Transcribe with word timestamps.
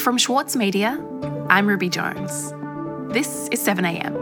From 0.00 0.16
Schwartz 0.16 0.56
Media, 0.56 0.98
I'm 1.50 1.66
Ruby 1.66 1.90
Jones. 1.90 2.54
This 3.12 3.46
is 3.48 3.62
7am. 3.62 4.16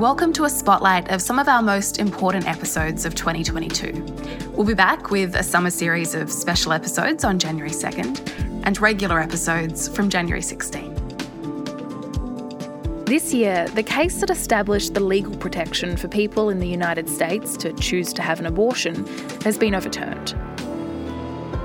Welcome 0.00 0.32
to 0.32 0.42
a 0.42 0.50
spotlight 0.50 1.12
of 1.12 1.22
some 1.22 1.38
of 1.38 1.46
our 1.46 1.62
most 1.62 2.00
important 2.00 2.48
episodes 2.48 3.04
of 3.04 3.14
2022. 3.14 4.04
We'll 4.54 4.66
be 4.66 4.74
back 4.74 5.12
with 5.12 5.36
a 5.36 5.44
summer 5.44 5.70
series 5.70 6.16
of 6.16 6.32
special 6.32 6.72
episodes 6.72 7.22
on 7.22 7.38
January 7.38 7.70
2nd 7.70 8.66
and 8.66 8.80
regular 8.80 9.20
episodes 9.20 9.88
from 9.88 10.10
January 10.10 10.42
16. 10.42 10.94
This 13.04 13.32
year, 13.32 13.68
the 13.68 13.84
case 13.84 14.20
that 14.20 14.30
established 14.30 14.94
the 14.94 15.00
legal 15.00 15.36
protection 15.36 15.96
for 15.96 16.08
people 16.08 16.50
in 16.50 16.58
the 16.58 16.66
United 16.66 17.08
States 17.08 17.56
to 17.58 17.72
choose 17.74 18.12
to 18.14 18.22
have 18.22 18.40
an 18.40 18.46
abortion 18.46 19.06
has 19.42 19.56
been 19.56 19.76
overturned. 19.76 20.34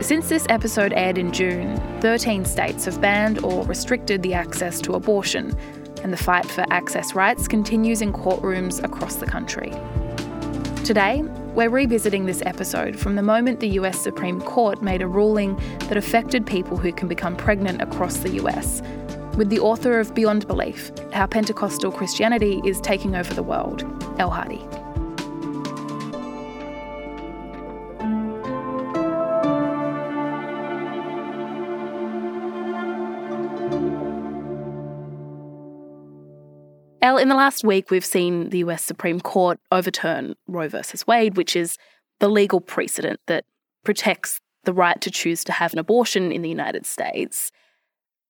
Since 0.04 0.28
this 0.28 0.46
episode 0.50 0.92
aired 0.92 1.18
in 1.18 1.32
June, 1.32 1.78
13 2.02 2.44
states 2.44 2.84
have 2.84 3.00
banned 3.00 3.42
or 3.42 3.64
restricted 3.64 4.22
the 4.22 4.34
access 4.34 4.82
to 4.82 4.96
abortion, 4.96 5.58
and 6.04 6.12
the 6.12 6.18
fight 6.18 6.46
for 6.46 6.66
access 6.72 7.16
rights 7.16 7.48
continues 7.48 8.02
in 8.02 8.12
courtrooms 8.12 8.84
across 8.84 9.16
the 9.16 9.26
country. 9.26 9.72
Today, 10.84 11.22
we're 11.56 11.70
revisiting 11.70 12.26
this 12.26 12.44
episode 12.46 13.00
from 13.00 13.16
the 13.16 13.24
moment 13.24 13.62
the 13.62 13.70
US 13.80 13.98
Supreme 13.98 14.42
Court 14.42 14.82
made 14.82 15.02
a 15.02 15.08
ruling 15.08 15.56
that 15.88 15.96
affected 15.96 16.46
people 16.46 16.76
who 16.76 16.92
can 16.92 17.08
become 17.08 17.38
pregnant 17.38 17.82
across 17.82 18.18
the 18.18 18.32
US 18.42 18.82
with 19.38 19.50
the 19.50 19.62
author 19.62 20.02
of 20.02 20.14
Beyond 20.14 20.48
Belief 20.48 20.92
How 21.14 21.28
Pentecostal 21.28 21.94
Christianity 21.94 22.62
is 22.66 22.82
Taking 22.82 23.16
Over 23.16 23.34
the 23.34 23.42
World, 23.42 23.84
Elle 24.20 24.32
Hardy. 24.32 24.83
In 37.24 37.30
the 37.30 37.36
last 37.36 37.64
week, 37.64 37.90
we've 37.90 38.04
seen 38.04 38.50
the 38.50 38.58
US 38.60 38.84
Supreme 38.84 39.22
Court 39.22 39.58
overturn 39.72 40.36
Roe 40.46 40.68
versus 40.68 41.08
Wade, 41.08 41.38
which 41.38 41.56
is 41.56 41.78
the 42.20 42.28
legal 42.28 42.60
precedent 42.60 43.22
that 43.28 43.46
protects 43.86 44.42
the 44.66 44.74
right 44.74 45.00
to 45.00 45.10
choose 45.10 45.46
to 45.46 45.54
have 45.54 45.72
an 45.72 45.80
abortion 45.80 46.34
in 46.34 46.42
the 46.42 46.50
United 46.50 46.86
States. 46.86 47.50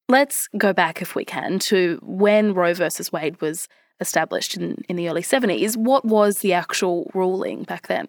Let's 0.09 0.47
go 0.59 0.73
back, 0.73 1.01
if 1.01 1.15
we 1.15 1.25
can, 1.25 1.57
to 1.59 1.99
when 2.03 2.53
Roe 2.53 2.75
versus 2.75 3.11
Wade 3.11 3.41
was 3.41 3.67
established 3.99 4.55
in, 4.55 4.77
in 4.87 4.95
the 4.95 5.09
early 5.09 5.23
70s. 5.23 5.75
What 5.75 6.05
was 6.05 6.39
the 6.39 6.53
actual 6.53 7.09
ruling 7.15 7.63
back 7.63 7.87
then? 7.87 8.07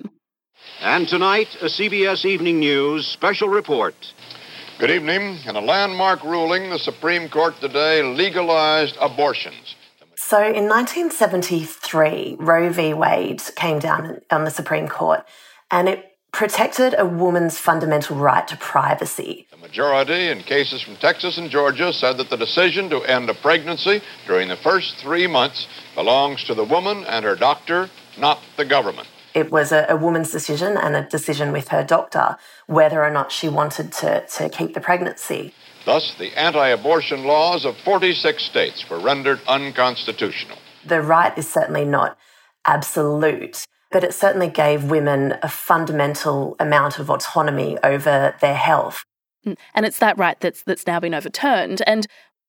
And 0.82 1.08
tonight, 1.08 1.48
a 1.62 1.66
CBS 1.66 2.27
Evening 2.27 2.60
News 2.60 3.06
special 3.06 3.48
report. 3.48 3.94
Good 4.78 4.90
evening. 4.90 5.38
In 5.46 5.56
a 5.56 5.60
landmark 5.60 6.22
ruling, 6.24 6.68
the 6.68 6.78
Supreme 6.78 7.30
Court 7.30 7.55
today 7.58 8.02
legalized 8.02 8.98
abortions. 9.00 9.77
So 10.27 10.39
in 10.39 10.70
1973, 10.70 12.36
Roe 12.41 12.70
v. 12.70 12.94
Wade 12.94 13.42
came 13.56 13.78
down 13.78 14.22
on 14.30 14.44
the 14.44 14.50
Supreme 14.50 14.89
Court 14.89 15.22
and 15.70 15.86
it 15.86 16.17
protected 16.33 16.94
a 16.97 17.05
woman's 17.05 17.58
fundamental 17.58 18.17
right 18.17 18.48
to 18.48 18.56
privacy. 18.56 19.47
The 19.50 19.58
majority 19.58 20.28
in 20.28 20.41
cases 20.41 20.80
from 20.80 20.97
Texas 20.97 21.36
and 21.36 21.50
Georgia 21.50 21.92
said 21.92 22.17
that 22.17 22.30
the 22.30 22.39
decision 22.39 22.89
to 22.89 23.02
end 23.02 23.28
a 23.28 23.34
pregnancy 23.34 24.00
during 24.27 24.48
the 24.48 24.56
first 24.56 24.97
three 24.97 25.27
months 25.27 25.69
belongs 25.95 26.42
to 26.45 26.55
the 26.55 26.64
woman 26.64 27.05
and 27.05 27.22
her 27.27 27.36
doctor, 27.36 27.91
not 28.19 28.41
the 28.56 28.64
government. 28.64 29.06
It 29.34 29.52
was 29.52 29.72
a, 29.72 29.84
a 29.91 29.97
woman's 29.97 30.33
decision 30.33 30.78
and 30.78 30.97
a 30.97 31.06
decision 31.06 31.52
with 31.52 31.69
her 31.69 31.84
doctor 31.84 32.39
whether 32.67 33.05
or 33.05 33.11
not 33.11 33.30
she 33.30 33.50
wanted 33.50 33.92
to, 33.92 34.27
to 34.27 34.48
keep 34.48 34.72
the 34.72 34.80
pregnancy. 34.80 35.52
Thus, 35.84 36.14
the 36.18 36.32
anti 36.38 36.68
abortion 36.68 37.24
laws 37.24 37.64
of 37.64 37.77
46 37.78 38.42
states 38.42 38.88
were 38.88 39.00
rendered 39.00 39.40
unconstitutional. 39.46 40.58
The 40.86 41.02
right 41.02 41.36
is 41.36 41.48
certainly 41.48 41.84
not 41.84 42.18
absolute 42.64 43.67
but 43.95 44.02
it 44.02 44.12
certainly 44.12 44.48
gave 44.48 44.83
women 44.90 45.36
a 45.40 45.48
fundamental 45.48 46.56
amount 46.58 46.98
of 46.98 47.08
autonomy 47.08 47.78
over 47.84 48.34
their 48.40 48.56
health. 48.56 49.05
Mm, 49.46 49.56
and 49.72 49.86
it's 49.86 50.00
that 50.00 50.18
right 50.18 50.39
that's 50.40 50.62
that's 50.64 50.84
now 50.84 50.98
been 50.98 51.14
overturned. 51.14 51.80
And 51.86 52.05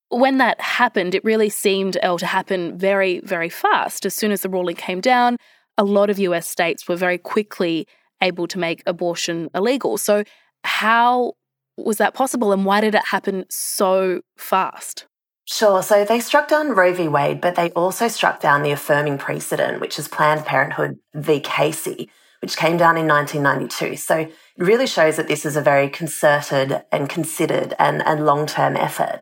when 0.10 0.40
that 0.40 0.60
happened, 0.60 1.14
it 1.14 1.24
really 1.24 1.50
seemed 1.50 2.00
Elle 2.02 2.18
to 2.18 2.26
happen 2.26 2.80
very, 2.80 3.20
very 3.20 3.50
fast. 3.50 4.08
As 4.08 4.16
soon 4.16 4.32
as 4.32 4.42
the 4.42 4.50
ruling 4.50 4.76
came 4.76 5.02
down, 5.02 5.38
a 5.78 5.84
lot 5.84 6.10
of 6.10 6.18
US 6.18 6.48
states 6.48 6.88
were 6.88 6.96
very 6.96 7.20
quickly 7.20 7.88
able 8.24 8.48
to 8.48 8.58
make 8.58 8.82
abortion 8.88 9.52
illegal. 9.54 10.00
So 10.00 10.24
how 10.64 11.34
was 11.78 11.98
that 11.98 12.14
possible 12.14 12.52
and 12.52 12.66
why 12.66 12.82
did 12.82 12.96
it 12.96 13.06
happen 13.08 13.46
so 13.50 14.22
fast? 14.38 15.06
Sure. 15.46 15.84
So 15.84 16.04
they 16.04 16.20
struck 16.20 16.48
down 16.48 16.72
Roe 16.72 16.94
v. 16.94 17.08
Wade, 17.08 17.40
but 17.40 17.56
they 17.56 17.70
also 17.72 18.08
struck 18.08 18.42
down 18.42 18.64
the 18.64 18.72
affirming 18.72 19.20
precedent, 19.20 19.80
which 19.80 20.00
is 20.00 20.08
Planned 20.08 20.46
Parenthood 20.46 20.98
v. 21.14 21.40
Casey, 21.40 22.10
which 22.42 22.58
came 22.58 22.78
down 22.78 22.98
in 22.98 23.08
1992. 23.08 23.96
So 23.98 24.18
it 24.18 24.34
really 24.58 24.88
shows 24.88 25.18
that 25.18 25.28
this 25.28 25.46
is 25.46 25.56
a 25.56 25.62
very 25.62 25.88
concerted 25.88 26.84
and 26.92 27.08
considered 27.08 27.76
and, 27.78 28.02
and 28.08 28.26
long 28.26 28.48
term 28.48 28.76
effort. 28.76 29.22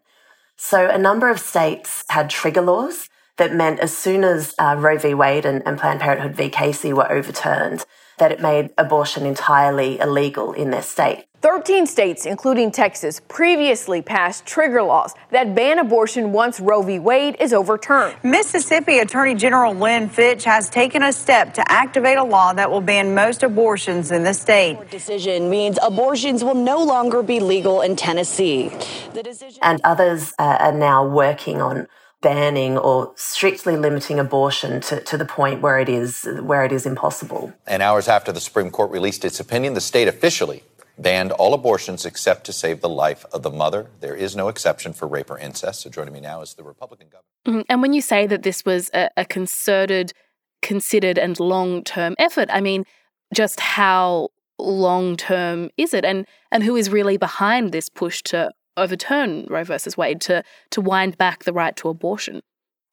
So 0.55 0.89
a 0.89 0.97
number 0.97 1.29
of 1.29 1.39
states 1.39 2.05
had 2.09 2.29
trigger 2.29 2.61
laws 2.61 3.09
that 3.37 3.53
meant 3.53 3.79
as 3.79 3.95
soon 3.95 4.23
as 4.23 4.53
uh, 4.59 4.75
Roe 4.77 4.97
v. 4.97 5.13
Wade 5.13 5.45
and, 5.45 5.61
and 5.65 5.77
Planned 5.77 5.99
Parenthood 5.99 6.35
v. 6.35 6.49
Casey 6.49 6.93
were 6.93 7.11
overturned, 7.11 7.85
that 8.17 8.31
it 8.31 8.41
made 8.41 8.71
abortion 8.77 9.25
entirely 9.25 9.99
illegal 9.99 10.53
in 10.53 10.71
their 10.71 10.81
state. 10.81 11.25
13 11.43 11.85
states, 11.85 12.25
including 12.25 12.71
Texas, 12.71 13.19
previously 13.27 14.01
passed 14.01 14.45
trigger 14.45 14.81
laws 14.81 15.13
that 15.31 15.53
ban 15.53 15.77
abortion 15.77 16.31
once 16.31 16.57
Roe 16.61 16.81
v. 16.81 16.99
Wade 16.99 17.35
is 17.37 17.51
overturned. 17.51 18.15
Mississippi 18.23 18.99
Attorney 18.99 19.35
General 19.35 19.73
Lynn 19.73 20.07
Fitch 20.07 20.45
has 20.45 20.69
taken 20.69 21.03
a 21.03 21.11
step 21.11 21.53
to 21.55 21.71
activate 21.71 22.17
a 22.17 22.23
law 22.23 22.53
that 22.53 22.71
will 22.71 22.79
ban 22.79 23.13
most 23.13 23.43
abortions 23.43 24.09
in 24.09 24.23
the 24.23 24.33
state. 24.33 24.79
The 24.79 24.85
decision 24.85 25.49
means 25.49 25.77
abortions 25.83 26.45
will 26.45 26.55
no 26.55 26.81
longer 26.81 27.21
be 27.21 27.41
legal 27.41 27.81
in 27.81 27.97
Tennessee. 27.97 28.71
The 29.13 29.23
decision- 29.23 29.59
and 29.61 29.81
others 29.83 30.33
uh, 30.39 30.57
are 30.61 30.71
now 30.71 31.05
working 31.05 31.61
on 31.61 31.89
banning 32.23 32.77
or 32.77 33.11
strictly 33.15 33.75
limiting 33.77 34.17
abortion 34.17 34.81
to, 34.81 34.99
to 35.01 35.17
the 35.17 35.25
point 35.25 35.61
where 35.61 35.77
it 35.77 35.89
is 35.89 36.27
where 36.41 36.63
it 36.63 36.71
is 36.71 36.87
impossible. 36.87 37.53
And 37.67 37.83
hours 37.83 38.07
after 38.07 38.31
the 38.31 38.39
Supreme 38.39 38.71
Court 38.71 38.89
released 38.89 39.23
its 39.23 39.39
opinion, 39.39 39.75
the 39.75 39.81
state 39.81 40.07
officially 40.07 40.63
banned 40.97 41.31
all 41.33 41.53
abortions 41.53 42.05
except 42.05 42.45
to 42.45 42.53
save 42.53 42.81
the 42.81 42.89
life 42.89 43.25
of 43.33 43.43
the 43.43 43.49
mother. 43.49 43.87
There 43.99 44.15
is 44.15 44.35
no 44.35 44.47
exception 44.47 44.93
for 44.93 45.07
rape 45.07 45.29
or 45.29 45.37
incest. 45.37 45.81
So 45.81 45.89
joining 45.89 46.13
me 46.13 46.21
now 46.21 46.41
is 46.41 46.53
the 46.53 46.63
Republican 46.63 47.07
governor. 47.07 47.59
Mm-hmm. 47.59 47.71
And 47.71 47.81
when 47.81 47.93
you 47.93 48.01
say 48.01 48.25
that 48.27 48.43
this 48.43 48.63
was 48.65 48.89
a, 48.93 49.09
a 49.17 49.25
concerted, 49.25 50.13
considered, 50.61 51.17
and 51.17 51.39
long 51.39 51.83
term 51.83 52.15
effort, 52.17 52.49
I 52.51 52.61
mean, 52.61 52.85
just 53.33 53.59
how 53.59 54.29
long 54.59 55.17
term 55.17 55.69
is 55.77 55.93
it? 55.93 56.05
And 56.05 56.25
and 56.51 56.63
who 56.63 56.75
is 56.75 56.89
really 56.89 57.17
behind 57.17 57.71
this 57.71 57.89
push 57.89 58.21
to 58.23 58.51
overturn 58.77 59.47
Roe 59.49 59.63
versus 59.63 59.97
Wade, 59.97 60.21
to 60.21 60.43
to 60.71 60.81
wind 60.81 61.17
back 61.17 61.43
the 61.43 61.53
right 61.53 61.75
to 61.77 61.89
abortion? 61.89 62.41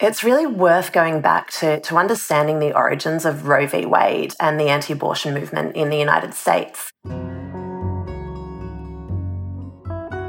It's 0.00 0.24
really 0.24 0.46
worth 0.46 0.92
going 0.92 1.20
back 1.20 1.50
to, 1.58 1.78
to 1.80 1.96
understanding 1.96 2.58
the 2.58 2.74
origins 2.74 3.26
of 3.26 3.46
Roe 3.46 3.66
v. 3.66 3.84
Wade 3.84 4.34
and 4.40 4.58
the 4.58 4.70
anti 4.70 4.94
abortion 4.94 5.34
movement 5.34 5.76
in 5.76 5.90
the 5.90 5.98
United 5.98 6.32
States. 6.32 6.90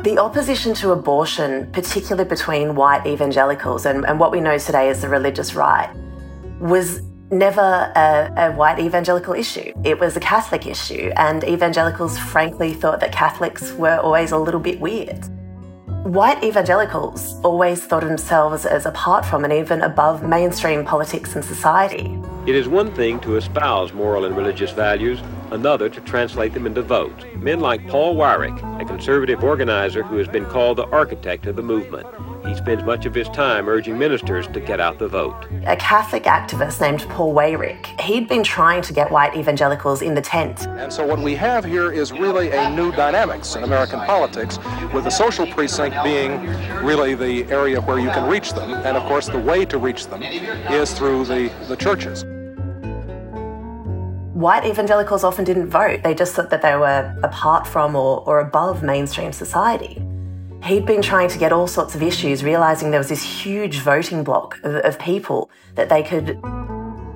The 0.04 0.18
opposition 0.20 0.74
to 0.74 0.92
abortion, 0.92 1.72
particularly 1.72 2.28
between 2.28 2.76
white 2.76 3.06
evangelicals 3.08 3.86
and, 3.86 4.06
and 4.06 4.20
what 4.20 4.32
we 4.32 4.42
know 4.42 4.58
today 4.58 4.90
as 4.90 5.04
the 5.04 5.08
religious 5.08 5.54
right, 5.54 5.90
was 6.60 7.02
never 7.32 7.62
a, 7.96 8.34
a, 8.36 8.52
white 8.52 8.78
evangelical 8.80 9.34
issue. 9.34 9.72
It 9.86 10.00
was 10.00 10.18
a 10.18 10.20
Catholic 10.20 10.66
issue, 10.68 11.14
and 11.16 11.46
evangelicals 11.46 12.18
frankly 12.18 12.74
thought 12.74 13.00
that 13.00 13.14
Catholics 13.14 13.72
were 13.74 13.98
always 14.00 14.32
a 14.32 14.38
little 14.38 14.60
bit 14.60 14.82
weird. 14.82 15.24
White 16.04 16.44
evangelicals 16.44 17.40
always 17.44 17.84
thought 17.84 18.02
of 18.02 18.10
themselves 18.10 18.66
as 18.66 18.88
apart 18.88 19.24
from 19.24 19.44
and 19.44 19.54
even 19.54 19.84
above 19.84 20.24
mainstream 20.24 20.84
politics 20.84 21.36
and 21.36 21.46
society. 21.46 22.20
It 22.48 22.56
is 22.56 22.68
one 22.68 22.92
thing 22.96 23.20
to 23.20 23.38
espouse 23.38 23.94
moral 23.94 24.26
and 24.26 24.36
religious 24.36 24.72
values, 24.72 25.22
another 25.52 25.90
to 25.90 26.02
translate 26.02 26.56
them 26.56 26.66
into 26.66 26.82
votes. 26.82 27.24
Men 27.36 27.60
like 27.60 27.88
Paul 27.88 28.16
Weyrich, 28.16 28.82
a 28.82 28.86
conservative 28.86 29.44
organizer 29.44 30.02
who 30.02 30.18
has 30.18 30.28
been 30.28 30.48
called 30.48 30.80
the 30.80 30.88
architect 30.88 31.46
of 31.46 31.56
the 31.56 31.62
movement. 31.62 32.08
He 32.46 32.56
spends 32.56 32.84
much 32.84 33.06
of 33.06 33.14
his 33.14 33.30
time 33.30 33.70
urging 33.70 33.98
ministers 33.98 34.48
to 34.48 34.60
get 34.60 34.80
out 34.80 35.00
the 35.00 35.08
vote. 35.08 35.46
A 35.66 35.76
Catholic 35.76 36.24
activist 36.24 36.82
named 36.82 37.02
Paul 37.10 37.34
Weyrich, 37.34 38.00
he'd 38.02 38.28
been 38.28 38.44
trying 38.44 38.82
to 38.84 38.94
get 38.94 39.12
white 39.12 39.36
evangelicals 39.36 40.02
in 40.02 40.16
the 40.16 40.22
tent. 40.22 40.66
And 40.68 40.92
so 40.92 41.06
what 41.06 41.20
we 41.20 41.36
have 41.36 41.64
here 41.64 41.92
is 41.92 42.12
really 42.12 42.52
a 42.52 42.70
new 42.72 42.92
dynamics 42.92 43.56
in 43.56 43.64
American 43.64 44.00
politics, 44.02 44.58
with 44.94 45.04
the 45.04 45.10
social 45.10 45.46
precinct 45.48 45.96
being 46.04 46.42
really 46.84 47.16
the 47.16 47.44
area 47.52 47.80
where 47.80 48.00
you 48.00 48.10
can 48.10 48.30
reach 48.30 48.54
them. 48.54 48.74
And 48.74 48.98
of 48.98 49.04
course, 49.04 49.28
the 49.28 49.40
way 49.40 49.66
to 49.66 49.78
reach 49.78 50.08
them 50.08 50.24
is 50.24 50.94
through 50.94 51.26
the, 51.26 51.52
the 51.68 51.76
churches. 51.76 52.26
white 54.42 54.66
evangelicals 54.66 55.24
often 55.24 55.46
didn't 55.46 55.70
vote. 55.70 56.02
They 56.04 56.16
just 56.16 56.34
thought 56.34 56.50
that 56.50 56.64
they 56.64 56.76
were 56.76 57.16
apart 57.24 57.68
from 57.68 57.96
or, 57.96 58.22
or 58.28 58.40
above 58.40 58.82
mainstream 58.82 59.32
society. 59.32 60.02
He'd 60.64 60.86
been 60.86 61.02
trying 61.02 61.30
to 61.30 61.40
get 61.40 61.52
all 61.52 61.68
sorts 61.68 61.96
of 61.96 62.04
issues, 62.04 62.44
realizing 62.44 62.92
there 62.92 63.00
was 63.00 63.10
this 63.10 63.24
huge 63.24 63.80
voting 63.80 64.24
block 64.24 64.60
of, 64.64 64.76
of 64.76 65.00
people 65.00 65.50
that 65.76 65.90
they 65.90 66.04
could 66.04 66.40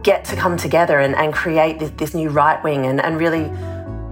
get 0.03 0.25
to 0.25 0.36
come 0.36 0.57
together 0.57 1.00
and, 1.00 1.15
and 1.15 1.33
create 1.33 1.80
this, 1.80 1.92
this 1.92 2.13
new 2.13 2.30
right 2.30 2.63
wing 2.63 2.86
and, 2.86 3.00
and 3.01 3.18
really 3.18 3.51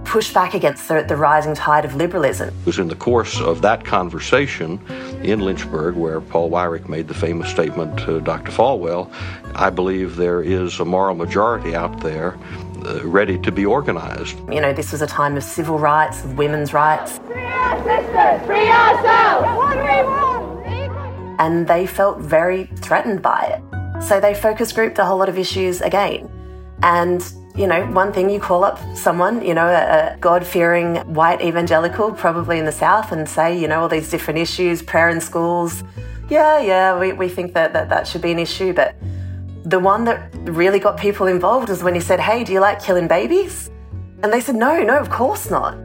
push 0.04 0.32
back 0.32 0.54
against 0.54 0.86
the, 0.88 1.02
the, 1.02 1.16
rising 1.16 1.54
tide 1.54 1.84
of 1.84 1.96
liberalism. 1.96 2.48
It 2.48 2.66
was 2.66 2.78
in 2.78 2.88
the 2.88 2.94
course 2.94 3.40
of 3.40 3.62
that 3.62 3.84
conversation 3.84 4.78
in 5.22 5.40
Lynchburg 5.40 5.96
where 5.96 6.20
Paul 6.20 6.50
Weyrich 6.50 6.88
made 6.88 7.08
the 7.08 7.14
famous 7.14 7.50
statement 7.50 7.98
to 8.00 8.20
Dr. 8.20 8.52
Falwell 8.52 9.10
I 9.56 9.70
believe 9.70 10.16
there 10.16 10.42
is 10.42 10.80
a 10.80 10.84
moral 10.84 11.14
majority 11.14 11.76
out 11.76 12.00
there 12.00 12.36
uh, 12.84 13.06
ready 13.06 13.38
to 13.38 13.52
be 13.52 13.64
organized. 13.64 14.36
You 14.52 14.60
know, 14.60 14.72
this 14.72 14.90
was 14.90 15.00
a 15.00 15.06
time 15.06 15.36
of 15.36 15.44
civil 15.44 15.78
rights, 15.78 16.24
of 16.24 16.36
women's 16.36 16.72
rights. 16.72 17.20
Free 18.14 18.22
sisters! 18.22 18.46
Free 18.46 18.68
ourselves! 18.68 19.56
What 19.56 19.74
do 19.74 19.80
we 19.80 20.88
want? 20.88 21.40
And 21.40 21.66
they 21.66 21.86
felt 21.86 22.20
very 22.20 22.66
threatened 22.76 23.22
by 23.22 23.42
it. 23.42 24.02
So 24.04 24.20
they 24.20 24.34
focus 24.34 24.72
grouped 24.72 24.98
a 24.98 25.04
whole 25.04 25.18
lot 25.18 25.28
of 25.28 25.36
issues 25.36 25.80
again. 25.80 26.30
And 26.82 27.24
you 27.56 27.66
know, 27.66 27.86
one 27.86 28.12
thing 28.12 28.30
you 28.30 28.40
call 28.40 28.64
up 28.64 28.78
someone, 28.96 29.44
you 29.44 29.54
know, 29.54 29.66
a, 29.66 30.14
a 30.14 30.16
God 30.20 30.44
fearing 30.44 30.96
white 31.14 31.40
evangelical, 31.40 32.12
probably 32.12 32.58
in 32.58 32.64
the 32.64 32.72
South, 32.72 33.12
and 33.12 33.28
say, 33.28 33.56
you 33.56 33.68
know, 33.68 33.82
all 33.82 33.88
these 33.88 34.10
different 34.10 34.40
issues, 34.40 34.82
prayer 34.82 35.08
in 35.08 35.20
schools. 35.20 35.84
Yeah, 36.28 36.60
yeah, 36.60 36.98
we, 36.98 37.12
we 37.12 37.28
think 37.28 37.54
that, 37.54 37.72
that 37.72 37.88
that 37.90 38.08
should 38.08 38.22
be 38.22 38.32
an 38.32 38.40
issue. 38.40 38.72
But 38.72 38.96
the 39.64 39.78
one 39.78 40.04
that 40.04 40.34
really 40.40 40.80
got 40.80 40.98
people 40.98 41.26
involved 41.28 41.68
was 41.68 41.82
when 41.82 41.94
he 41.94 42.00
said, 42.00 42.18
hey, 42.18 42.42
do 42.42 42.52
you 42.52 42.60
like 42.60 42.82
killing 42.82 43.06
babies? 43.06 43.70
And 44.22 44.32
they 44.32 44.40
said, 44.40 44.56
no, 44.56 44.82
no, 44.82 44.98
of 44.98 45.10
course 45.10 45.48
not. 45.48 45.83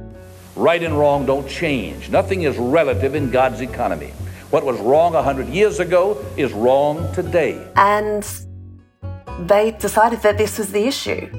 Right 0.59 0.83
and 0.83 0.99
wrong 0.99 1.25
don't 1.25 1.47
change. 1.47 2.09
Nothing 2.09 2.41
is 2.41 2.57
relative 2.57 3.15
in 3.15 3.31
God's 3.31 3.61
economy. 3.61 4.11
What 4.49 4.65
was 4.65 4.77
wrong 4.81 5.13
100 5.13 5.47
years 5.47 5.79
ago 5.79 6.21
is 6.35 6.51
wrong 6.51 7.09
today. 7.15 7.65
And 7.77 8.27
they 9.47 9.71
decided 9.71 10.21
that 10.23 10.37
this 10.37 10.57
was 10.57 10.73
the 10.73 10.85
issue. 10.85 11.31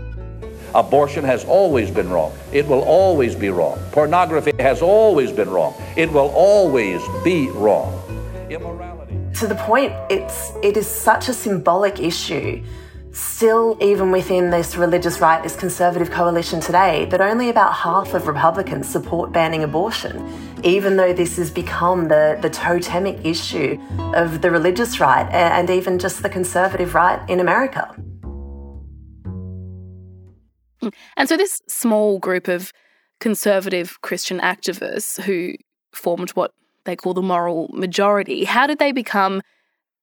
Abortion 0.75 1.22
has 1.22 1.44
always 1.44 1.90
been 1.90 2.08
wrong. 2.08 2.32
It 2.50 2.67
will 2.67 2.81
always 2.81 3.34
be 3.34 3.50
wrong. 3.50 3.78
Pornography 3.93 4.52
has 4.58 4.81
always 4.81 5.31
been 5.31 5.50
wrong. 5.50 5.75
It 5.99 6.11
will 6.11 6.32
always 6.34 7.02
be 7.23 7.50
wrong. 7.50 7.93
Immorality. 8.49 9.19
To 9.34 9.46
the 9.46 9.56
point, 9.56 9.93
it's 10.08 10.52
it 10.62 10.78
is 10.78 10.87
such 10.87 11.28
a 11.28 11.34
symbolic 11.34 12.00
issue. 12.00 12.64
Still, 13.12 13.76
even 13.80 14.12
within 14.12 14.50
this 14.50 14.76
religious 14.76 15.20
right, 15.20 15.42
this 15.42 15.56
conservative 15.56 16.12
coalition 16.12 16.60
today, 16.60 17.06
that 17.06 17.20
only 17.20 17.48
about 17.48 17.74
half 17.74 18.14
of 18.14 18.28
Republicans 18.28 18.88
support 18.88 19.32
banning 19.32 19.64
abortion, 19.64 20.24
even 20.62 20.96
though 20.96 21.12
this 21.12 21.36
has 21.36 21.50
become 21.50 22.06
the, 22.06 22.38
the 22.40 22.50
totemic 22.50 23.18
issue 23.24 23.80
of 24.14 24.42
the 24.42 24.50
religious 24.50 25.00
right 25.00 25.28
and 25.32 25.70
even 25.70 25.98
just 25.98 26.22
the 26.22 26.28
conservative 26.28 26.94
right 26.94 27.28
in 27.28 27.40
America. 27.40 27.92
And 31.16 31.28
so, 31.28 31.36
this 31.36 31.60
small 31.68 32.20
group 32.20 32.46
of 32.46 32.72
conservative 33.18 34.00
Christian 34.02 34.38
activists 34.38 35.20
who 35.22 35.54
formed 35.92 36.30
what 36.30 36.52
they 36.84 36.94
call 36.94 37.14
the 37.14 37.22
moral 37.22 37.68
majority, 37.72 38.44
how 38.44 38.68
did 38.68 38.78
they 38.78 38.92
become 38.92 39.42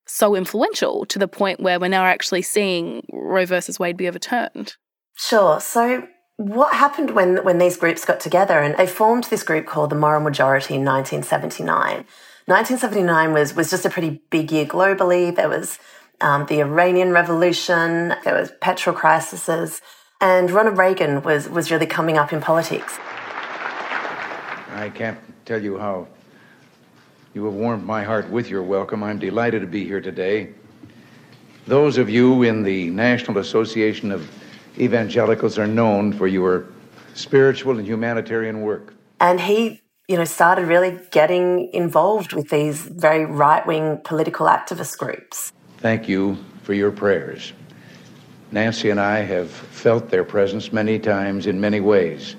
so 0.07 0.35
influential 0.35 1.05
to 1.05 1.19
the 1.19 1.27
point 1.27 1.59
where 1.59 1.79
we're 1.79 1.87
now 1.89 2.05
actually 2.05 2.41
seeing 2.41 3.05
Roe 3.11 3.45
versus 3.45 3.79
Wade 3.79 3.97
be 3.97 4.07
overturned? 4.07 4.75
Sure. 5.15 5.59
So, 5.59 6.07
what 6.37 6.73
happened 6.73 7.11
when, 7.11 7.43
when 7.43 7.57
these 7.57 7.77
groups 7.77 8.05
got 8.05 8.19
together 8.19 8.59
and 8.59 8.77
they 8.77 8.87
formed 8.87 9.25
this 9.25 9.43
group 9.43 9.65
called 9.65 9.89
the 9.89 9.95
Moral 9.95 10.21
Majority 10.21 10.75
in 10.75 10.85
1979? 10.85 12.05
1979 12.45 13.33
was, 13.33 13.55
was 13.55 13.69
just 13.69 13.85
a 13.85 13.89
pretty 13.89 14.21
big 14.29 14.51
year 14.51 14.65
globally. 14.65 15.35
There 15.35 15.49
was 15.49 15.79
um, 16.21 16.45
the 16.45 16.61
Iranian 16.61 17.11
Revolution, 17.11 18.15
there 18.23 18.35
was 18.39 18.51
petrol 18.61 18.95
crises, 18.95 19.81
and 20.21 20.49
Ronald 20.49 20.77
Reagan 20.77 21.21
was, 21.23 21.49
was 21.49 21.71
really 21.71 21.85
coming 21.85 22.17
up 22.17 22.31
in 22.31 22.39
politics. 22.39 22.97
I 24.73 24.91
can't 24.93 25.19
tell 25.45 25.61
you 25.61 25.77
how 25.77 26.07
you 27.37 27.45
have 27.45 27.53
warmed 27.53 27.85
my 27.85 28.03
heart 28.03 28.27
with 28.31 28.49
your 28.49 28.63
welcome. 28.63 29.03
I'm 29.03 29.19
delighted 29.19 29.61
to 29.61 29.67
be 29.67 29.85
here 29.85 30.01
today. 30.01 30.55
Those 31.67 31.99
of 31.99 32.09
you 32.09 32.41
in 32.41 32.63
the 32.63 32.89
National 32.89 33.37
Association 33.37 34.11
of 34.11 34.27
Evangelicals 34.79 35.59
are 35.59 35.67
known 35.67 36.13
for 36.13 36.25
your 36.25 36.65
spiritual 37.13 37.77
and 37.77 37.87
humanitarian 37.87 38.61
work. 38.61 38.95
And 39.19 39.39
he, 39.39 39.83
you 40.07 40.17
know, 40.17 40.23
started 40.23 40.65
really 40.65 40.99
getting 41.11 41.71
involved 41.73 42.33
with 42.33 42.49
these 42.49 42.81
very 42.81 43.25
right-wing 43.25 44.01
political 44.03 44.47
activist 44.47 44.97
groups. 44.97 45.51
Thank 45.77 46.09
you 46.09 46.39
for 46.63 46.73
your 46.73 46.89
prayers. 46.89 47.53
Nancy 48.51 48.89
and 48.89 48.99
I 48.99 49.19
have 49.19 49.51
felt 49.51 50.09
their 50.09 50.23
presence 50.23 50.73
many 50.73 50.97
times 50.97 51.45
in 51.45 51.61
many 51.61 51.81
ways. 51.81 52.35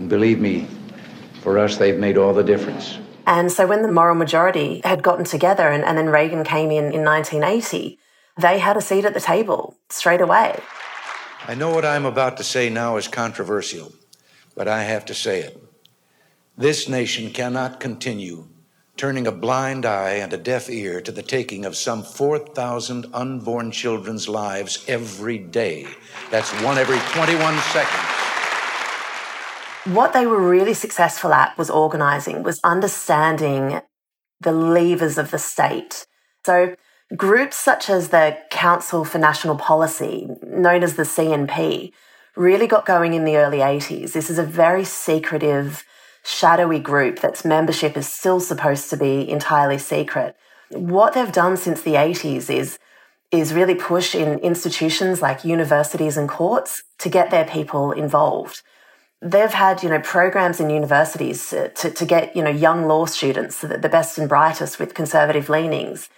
And 0.00 0.08
believe 0.08 0.40
me, 0.40 0.66
for 1.40 1.56
us, 1.56 1.76
they've 1.76 2.00
made 2.00 2.18
all 2.18 2.34
the 2.34 2.42
difference. 2.42 2.98
And 3.26 3.50
so 3.50 3.66
when 3.66 3.82
the 3.82 3.90
moral 3.90 4.14
majority 4.14 4.80
had 4.84 5.02
gotten 5.02 5.24
together 5.24 5.68
and, 5.68 5.84
and 5.84 5.96
then 5.96 6.08
Reagan 6.08 6.44
came 6.44 6.70
in 6.70 6.92
in 6.92 7.04
1980, 7.04 7.98
they 8.38 8.58
had 8.58 8.76
a 8.76 8.80
seat 8.80 9.04
at 9.04 9.14
the 9.14 9.20
table 9.20 9.76
straight 9.88 10.20
away. 10.20 10.58
I 11.46 11.54
know 11.54 11.70
what 11.70 11.84
I'm 11.84 12.06
about 12.06 12.36
to 12.38 12.44
say 12.44 12.70
now 12.70 12.96
is 12.96 13.08
controversial, 13.08 13.92
but 14.56 14.68
I 14.68 14.84
have 14.84 15.04
to 15.06 15.14
say 15.14 15.40
it. 15.40 15.62
This 16.56 16.88
nation 16.88 17.30
cannot 17.30 17.80
continue 17.80 18.46
turning 18.96 19.26
a 19.26 19.32
blind 19.32 19.84
eye 19.84 20.14
and 20.14 20.32
a 20.32 20.36
deaf 20.36 20.70
ear 20.70 21.00
to 21.00 21.10
the 21.10 21.22
taking 21.22 21.64
of 21.64 21.76
some 21.76 22.02
4,000 22.02 23.06
unborn 23.12 23.72
children's 23.72 24.28
lives 24.28 24.84
every 24.86 25.38
day. 25.38 25.86
That's 26.30 26.50
one 26.62 26.78
every 26.78 26.98
21 27.12 27.58
seconds. 27.58 28.23
What 29.84 30.14
they 30.14 30.26
were 30.26 30.40
really 30.40 30.74
successful 30.74 31.34
at 31.34 31.58
was 31.58 31.68
organising, 31.68 32.42
was 32.42 32.58
understanding 32.64 33.82
the 34.40 34.52
levers 34.52 35.18
of 35.18 35.30
the 35.30 35.38
state. 35.38 36.06
So, 36.46 36.74
groups 37.14 37.56
such 37.56 37.90
as 37.90 38.08
the 38.08 38.38
Council 38.50 39.04
for 39.04 39.18
National 39.18 39.56
Policy, 39.56 40.28
known 40.42 40.82
as 40.82 40.94
the 40.94 41.02
CNP, 41.02 41.92
really 42.34 42.66
got 42.66 42.86
going 42.86 43.12
in 43.12 43.24
the 43.24 43.36
early 43.36 43.58
80s. 43.58 44.12
This 44.12 44.30
is 44.30 44.38
a 44.38 44.42
very 44.44 44.84
secretive, 44.84 45.84
shadowy 46.24 46.78
group 46.78 47.20
that's 47.20 47.44
membership 47.44 47.96
is 47.96 48.10
still 48.10 48.40
supposed 48.40 48.88
to 48.90 48.96
be 48.96 49.28
entirely 49.28 49.78
secret. 49.78 50.34
What 50.70 51.12
they've 51.12 51.30
done 51.30 51.58
since 51.58 51.82
the 51.82 51.94
80s 51.94 52.48
is 52.48 52.78
is 53.30 53.52
really 53.52 53.74
push 53.74 54.14
in 54.14 54.38
institutions 54.38 55.20
like 55.20 55.44
universities 55.44 56.16
and 56.16 56.28
courts 56.28 56.82
to 56.98 57.08
get 57.08 57.30
their 57.30 57.44
people 57.44 57.90
involved. 57.90 58.62
They've 59.24 59.52
had, 59.52 59.82
you 59.82 59.88
know, 59.88 60.00
programs 60.00 60.60
in 60.60 60.68
universities 60.68 61.48
to, 61.48 61.70
to, 61.70 62.04
get, 62.04 62.36
you 62.36 62.42
know, 62.42 62.50
young 62.50 62.86
law 62.86 63.06
students, 63.06 63.60
the 63.62 63.88
best 63.90 64.18
and 64.18 64.28
brightest 64.28 64.78
with 64.78 64.94
conservative 64.94 65.48
leanings, 65.48 66.10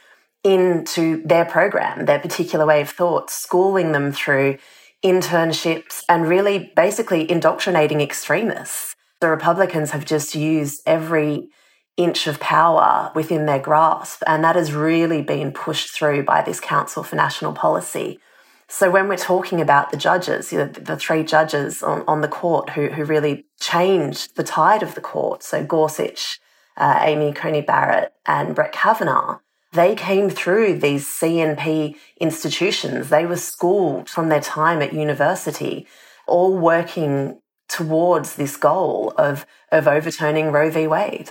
into 0.42 1.22
their 1.24 1.44
program, 1.44 2.06
their 2.06 2.18
particular 2.18 2.66
way 2.66 2.80
of 2.80 2.90
thought, 2.90 3.30
schooling 3.30 3.92
them 3.92 4.12
through 4.12 4.58
internships 5.04 6.02
and 6.08 6.28
really 6.28 6.72
basically 6.74 7.30
indoctrinating 7.30 8.00
extremists 8.00 8.96
the 9.20 9.28
Republicans 9.28 9.90
have 9.90 10.04
just 10.04 10.34
used 10.34 10.82
every 10.86 11.48
inch 11.96 12.26
of 12.26 12.38
power 12.38 13.10
within 13.14 13.46
their 13.46 13.58
grasp, 13.58 14.22
and 14.26 14.44
that 14.44 14.56
has 14.56 14.72
really 14.72 15.22
been 15.22 15.52
pushed 15.52 15.90
through 15.90 16.22
by 16.22 16.42
this 16.42 16.60
Council 16.60 17.02
for 17.02 17.16
National 17.16 17.52
Policy. 17.52 18.20
So 18.68 18.90
when 18.90 19.08
we're 19.08 19.16
talking 19.16 19.60
about 19.60 19.90
the 19.90 19.96
judges, 19.96 20.52
you 20.52 20.58
know, 20.58 20.66
the 20.66 20.96
three 20.96 21.22
judges 21.22 21.82
on, 21.82 22.02
on 22.08 22.20
the 22.20 22.28
court 22.28 22.70
who, 22.70 22.88
who 22.88 23.04
really 23.04 23.46
changed 23.60 24.36
the 24.36 24.42
tide 24.42 24.82
of 24.82 24.94
the 24.94 25.00
court, 25.00 25.42
so 25.42 25.64
Gorsuch, 25.64 26.40
uh, 26.76 26.98
Amy 27.00 27.32
Coney 27.32 27.60
Barrett, 27.62 28.12
and 28.26 28.54
Brett 28.54 28.72
Kavanaugh, 28.72 29.38
they 29.72 29.94
came 29.94 30.30
through 30.30 30.78
these 30.78 31.06
CNP 31.06 31.96
institutions. 32.20 33.08
They 33.08 33.26
were 33.26 33.36
schooled 33.36 34.08
from 34.08 34.28
their 34.28 34.40
time 34.40 34.82
at 34.82 34.92
university, 34.92 35.86
all 36.26 36.56
working 36.56 37.40
towards 37.68 38.36
this 38.36 38.56
goal 38.56 39.12
of 39.18 39.46
of 39.72 39.88
overturning 39.88 40.52
Roe 40.52 40.70
v. 40.70 40.86
Wade. 40.86 41.30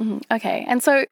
Mm-hmm. 0.00 0.18
Okay, 0.30 0.64
and 0.68 0.82
so, 0.82 1.04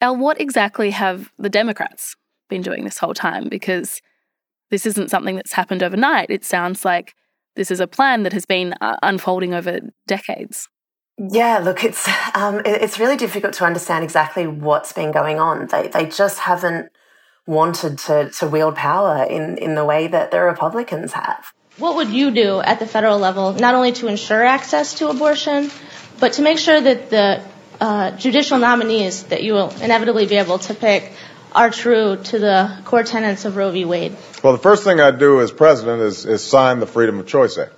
Elle, 0.00 0.16
what 0.16 0.40
exactly 0.40 0.90
have 0.90 1.32
the 1.38 1.48
Democrats 1.48 2.14
been 2.48 2.62
doing 2.62 2.84
this 2.84 2.98
whole 2.98 3.14
time? 3.14 3.48
Because 3.48 4.02
this 4.72 4.86
isn't 4.86 5.10
something 5.10 5.36
that's 5.36 5.52
happened 5.52 5.82
overnight. 5.82 6.30
It 6.30 6.44
sounds 6.44 6.82
like 6.82 7.14
this 7.56 7.70
is 7.70 7.78
a 7.78 7.86
plan 7.86 8.22
that 8.22 8.32
has 8.32 8.46
been 8.46 8.74
uh, 8.80 8.96
unfolding 9.02 9.52
over 9.52 9.80
decades. 10.06 10.66
Yeah, 11.18 11.58
look, 11.58 11.84
it's 11.84 12.08
um, 12.34 12.62
it's 12.64 12.98
really 12.98 13.18
difficult 13.18 13.52
to 13.54 13.64
understand 13.64 14.02
exactly 14.02 14.46
what's 14.46 14.94
been 14.94 15.12
going 15.12 15.38
on. 15.38 15.66
They 15.66 15.88
they 15.88 16.06
just 16.06 16.38
haven't 16.38 16.90
wanted 17.46 17.98
to 17.98 18.30
to 18.30 18.48
wield 18.48 18.74
power 18.76 19.24
in 19.24 19.58
in 19.58 19.74
the 19.74 19.84
way 19.84 20.06
that 20.06 20.30
the 20.30 20.40
Republicans 20.40 21.12
have. 21.12 21.52
What 21.76 21.96
would 21.96 22.08
you 22.08 22.30
do 22.30 22.60
at 22.60 22.78
the 22.78 22.86
federal 22.86 23.18
level, 23.18 23.52
not 23.52 23.74
only 23.74 23.92
to 23.92 24.06
ensure 24.06 24.42
access 24.42 24.94
to 24.94 25.10
abortion, 25.10 25.70
but 26.18 26.34
to 26.34 26.42
make 26.42 26.58
sure 26.58 26.80
that 26.80 27.10
the 27.10 27.42
uh, 27.78 28.16
judicial 28.16 28.58
nominees 28.58 29.24
that 29.24 29.42
you 29.42 29.52
will 29.52 29.70
inevitably 29.82 30.26
be 30.26 30.36
able 30.36 30.58
to 30.60 30.72
pick 30.72 31.12
are 31.54 31.70
true 31.70 32.16
to 32.16 32.38
the 32.38 32.78
core 32.84 33.02
tenets 33.02 33.44
of 33.44 33.56
Roe 33.56 33.70
v. 33.70 33.84
Wade? 33.84 34.16
Well, 34.42 34.52
the 34.52 34.58
first 34.58 34.84
thing 34.84 35.00
I'd 35.00 35.18
do 35.18 35.40
as 35.40 35.50
president 35.50 36.02
is, 36.02 36.26
is 36.26 36.42
sign 36.42 36.80
the 36.80 36.86
Freedom 36.86 37.18
of 37.18 37.26
Choice 37.26 37.58
Act. 37.58 37.72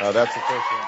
Uh, 0.00 0.12
that's 0.12 0.34
the 0.34 0.40
first 0.40 0.68
thing. 0.68 0.78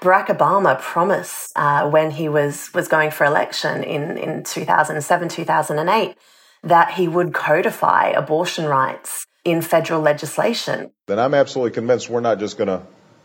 Barack 0.00 0.26
Obama 0.26 0.80
promised 0.80 1.52
uh, 1.56 1.88
when 1.88 2.10
he 2.10 2.28
was, 2.28 2.72
was 2.74 2.88
going 2.88 3.10
for 3.10 3.24
election 3.24 3.82
in, 3.82 4.18
in 4.18 4.44
2007, 4.44 5.28
2008, 5.28 6.16
that 6.62 6.92
he 6.92 7.08
would 7.08 7.32
codify 7.32 8.08
abortion 8.10 8.66
rights 8.66 9.26
in 9.44 9.62
federal 9.62 10.00
legislation. 10.00 10.90
Then 11.06 11.18
I'm 11.18 11.34
absolutely 11.34 11.72
convinced 11.72 12.10
we're 12.10 12.20
not 12.20 12.38
just 12.38 12.58
going 12.58 12.68
to 12.68 12.82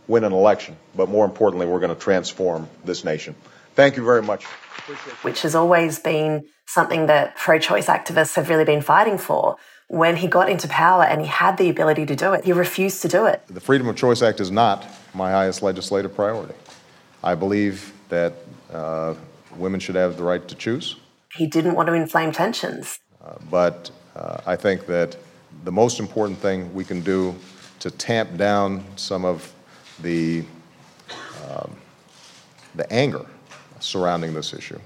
win 0.08 0.24
an 0.24 0.34
election, 0.34 0.78
but 0.96 1.10
more 1.10 1.26
importantly, 1.26 1.66
we're 1.66 1.80
going 1.80 1.94
to 1.94 2.02
transform 2.02 2.70
this 2.86 3.04
nation. 3.04 3.36
Thank 3.76 3.98
you 3.98 4.04
very 4.04 4.22
much. 4.22 4.46
Which 5.24 5.42
has 5.44 5.56
always 5.56 6.00
been 6.00 6.44
something 6.74 7.08
that 7.08 7.36
pro 7.36 7.60
choice 7.60 7.88
activists 7.88 8.36
have 8.36 8.50
really 8.50 8.64
been 8.64 8.82
fighting 8.82 9.18
for. 9.18 9.58
When 9.88 10.16
he 10.16 10.28
got 10.28 10.50
into 10.50 10.70
power 10.70 11.04
and 11.04 11.20
he 11.20 11.28
had 11.28 11.58
the 11.58 11.70
ability 11.70 12.06
to 12.06 12.16
do 12.16 12.32
it, 12.32 12.46
he 12.46 12.54
refused 12.54 13.02
to 13.02 13.10
do 13.10 13.26
it. 13.26 13.44
The 13.48 13.60
Freedom 13.60 13.90
of 13.90 13.98
Choice 13.98 14.22
Act 14.22 14.40
is 14.40 14.50
not 14.50 14.88
my 15.14 15.32
highest 15.32 15.62
legislative 15.62 16.16
priority. 16.16 16.54
I 17.24 17.36
believe 17.36 17.92
that 18.08 18.34
uh, 18.72 19.16
women 19.58 19.82
should 19.82 19.96
have 19.96 20.16
the 20.16 20.24
right 20.24 20.48
to 20.48 20.56
choose. 20.56 20.96
He 21.34 21.46
didn't 21.46 21.76
want 21.76 21.88
to 21.88 21.94
inflame 21.94 22.32
tensions. 22.32 23.00
Uh, 23.22 23.36
but 23.50 23.92
uh, 24.16 24.38
I 24.46 24.56
think 24.56 24.86
that 24.86 25.18
the 25.66 25.72
most 25.74 26.00
important 26.00 26.40
thing 26.40 26.74
we 26.74 26.86
can 26.86 27.02
do 27.02 27.36
to 27.80 27.92
tamp 27.92 28.38
down 28.38 28.86
some 28.96 29.26
of 29.26 29.54
the, 30.02 30.46
um, 31.50 31.76
the 32.76 32.92
anger 32.94 33.26
surrounding 33.80 34.34
this 34.34 34.54
issue 34.54 34.80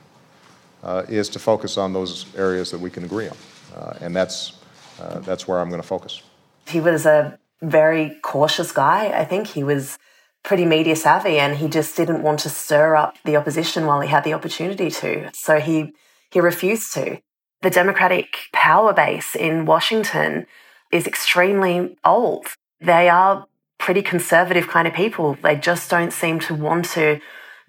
is 1.07 1.29
to 1.29 1.39
focus 1.39 1.77
on 1.77 1.93
those 1.93 2.25
areas 2.35 2.71
that 2.71 2.79
we 2.79 2.89
can 2.89 3.03
agree 3.03 3.27
on. 3.27 3.37
Uh, 3.75 3.97
and 4.01 4.15
that's, 4.15 4.53
uh, 4.99 5.19
that's 5.19 5.47
where 5.47 5.59
I'm 5.59 5.69
going 5.69 5.81
to 5.81 5.87
focus. 5.87 6.21
He 6.67 6.79
was 6.79 7.05
a 7.05 7.37
very 7.61 8.17
cautious 8.21 8.71
guy. 8.71 9.07
I 9.07 9.25
think 9.25 9.47
he 9.47 9.63
was 9.63 9.97
pretty 10.43 10.65
media 10.65 10.95
savvy 10.95 11.39
and 11.39 11.57
he 11.57 11.67
just 11.67 11.97
didn't 11.97 12.21
want 12.21 12.39
to 12.39 12.49
stir 12.49 12.95
up 12.95 13.17
the 13.25 13.35
opposition 13.35 13.85
while 13.85 14.01
he 14.01 14.09
had 14.09 14.23
the 14.23 14.33
opportunity 14.33 14.91
to. 14.91 15.29
So 15.33 15.59
he, 15.59 15.93
he 16.31 16.39
refused 16.39 16.93
to. 16.93 17.19
The 17.61 17.69
Democratic 17.71 18.37
power 18.53 18.93
base 18.93 19.35
in 19.35 19.65
Washington 19.65 20.45
is 20.91 21.07
extremely 21.07 21.97
old. 22.05 22.45
They 22.79 23.09
are 23.09 23.47
pretty 23.79 24.03
conservative 24.03 24.67
kind 24.67 24.87
of 24.87 24.93
people. 24.93 25.37
They 25.41 25.55
just 25.55 25.89
don't 25.89 26.13
seem 26.13 26.39
to 26.41 26.53
want 26.53 26.85
to 26.91 27.19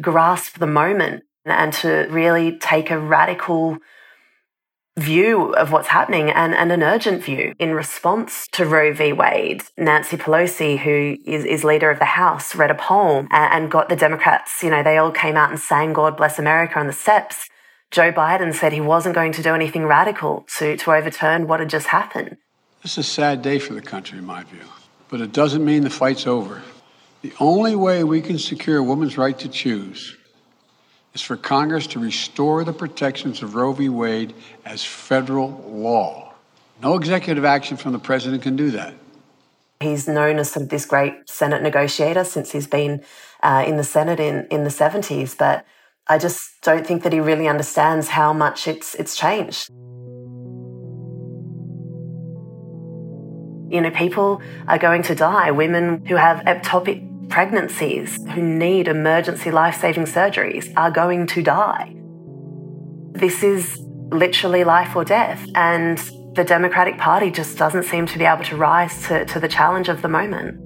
grasp 0.03 0.59
the 0.59 0.67
moment 0.67 1.25
and 1.47 1.73
to 1.75 2.07
really 2.11 2.59
take 2.59 2.91
a 2.91 2.99
radical 2.99 3.79
view 4.99 5.53
of 5.55 5.73
what's 5.73 5.89
happening 5.89 6.31
and, 6.31 6.55
and 6.55 6.73
an 6.73 6.83
urgent 6.83 7.23
view. 7.23 7.55
In 7.59 7.75
response 7.75 8.49
to 8.53 8.65
Roe 8.65 8.95
v. 8.95 9.13
Wade, 9.13 9.63
Nancy 9.77 10.17
Pelosi, 10.17 10.79
who 10.79 11.17
is, 11.31 11.45
is 11.45 11.65
leader 11.65 11.91
of 11.91 11.99
the 11.99 12.07
House, 12.07 12.55
read 12.55 12.71
a 12.71 12.75
poem 12.75 13.29
and, 13.31 13.65
and 13.65 13.71
got 13.71 13.89
the 13.89 13.97
Democrats, 13.97 14.63
you 14.63 14.71
know, 14.71 14.83
they 14.83 14.97
all 14.97 15.11
came 15.11 15.37
out 15.37 15.51
and 15.51 15.61
sang 15.61 15.93
God 15.93 16.17
Bless 16.17 16.39
America 16.39 16.79
on 16.79 16.87
the 16.87 16.93
steps. 16.93 17.49
Joe 17.91 18.11
Biden 18.11 18.55
said 18.55 18.73
he 18.73 18.81
wasn't 18.81 19.15
going 19.15 19.33
to 19.33 19.43
do 19.43 19.55
anything 19.55 19.85
radical 19.85 20.47
to, 20.59 20.77
to 20.79 20.93
overturn 20.93 21.47
what 21.47 21.61
had 21.61 21.71
just 21.71 21.89
happened. 21.89 22.39
This 22.83 22.93
is 22.93 22.99
a 22.99 23.11
sad 23.11 23.43
day 23.43 23.59
for 23.59 23.75
the 23.75 23.83
country, 23.83 24.19
in 24.19 24.25
my 24.25 24.45
view, 24.45 24.65
but 25.09 25.21
it 25.21 25.33
doesn't 25.33 25.65
mean 25.65 25.83
the 25.83 25.91
fight's 25.91 26.27
over. 26.27 26.63
The 27.23 27.33
only 27.39 27.77
way 27.77 28.03
we 28.03 28.23
can 28.23 28.39
secure 28.39 28.79
a 28.79 28.83
woman's 28.83 29.19
right 29.19 29.39
to 29.41 29.49
choose 29.49 30.17
is 31.17 31.23
for 31.23 31.37
Congress 31.39 31.87
to 31.87 31.99
restore 31.99 32.63
the 32.63 32.75
protections 32.75 33.43
of 33.43 33.55
Roe 33.55 33.73
v. 33.73 33.89
Wade 33.89 34.35
as 34.67 34.85
federal 34.85 35.49
law. 35.67 36.35
No 36.83 36.95
executive 36.95 37.43
action 37.43 37.79
from 37.79 37.93
the 37.93 37.99
president 37.99 38.43
can 38.43 38.55
do 38.55 38.71
that. 38.73 38.93
He's 39.81 40.07
known 40.07 40.39
as 40.39 40.51
sort 40.51 40.65
of 40.65 40.69
this 40.69 40.85
great 40.85 41.15
Senate 41.27 41.63
negotiator 41.63 42.23
since 42.23 42.53
he's 42.53 42.67
been 42.67 43.03
uh, 43.43 43.65
in 43.67 43.79
the 43.79 43.85
Senate 43.85 44.21
in, 44.21 44.47
in 44.51 44.65
the 44.65 44.71
70s, 44.71 45.37
but 45.39 45.65
I 46.07 46.19
just 46.19 46.61
don't 46.61 46.87
think 46.87 47.03
that 47.03 47.15
he 47.15 47.21
really 47.21 47.49
understands 47.49 48.09
how 48.09 48.35
much 48.35 48.69
it's, 48.69 48.95
it's 48.97 49.17
changed. 49.17 49.71
You 53.75 53.81
know, 53.81 53.91
people 53.91 54.43
are 54.69 54.79
going 54.79 55.03
to 55.05 55.15
die. 55.15 55.51
Women 55.51 56.05
who 56.05 56.17
have 56.17 56.41
ectopic 56.45 57.16
pregnancies 57.37 58.17
who 58.31 58.41
need 58.41 58.89
emergency 58.89 59.51
life 59.51 59.79
saving 59.79 60.05
surgeries 60.05 60.73
are 60.75 60.91
going 60.91 61.27
to 61.27 61.43
die. 61.43 61.95
This 63.13 63.43
is 63.43 63.79
literally 64.11 64.65
life 64.65 64.97
or 64.97 65.05
death, 65.05 65.47
and 65.55 65.99
the 66.35 66.45
Democratic 66.45 66.97
Party 66.97 67.31
just 67.31 67.59
doesn't 67.59 67.83
seem 67.83 68.07
to 68.07 68.19
be 68.19 68.25
able 68.25 68.43
to 68.45 68.57
rise 68.57 69.07
to, 69.09 69.27
to 69.27 69.39
the 69.39 69.49
challenge 69.49 69.91
of 69.91 70.01
the 70.01 70.09
moment. 70.09 70.57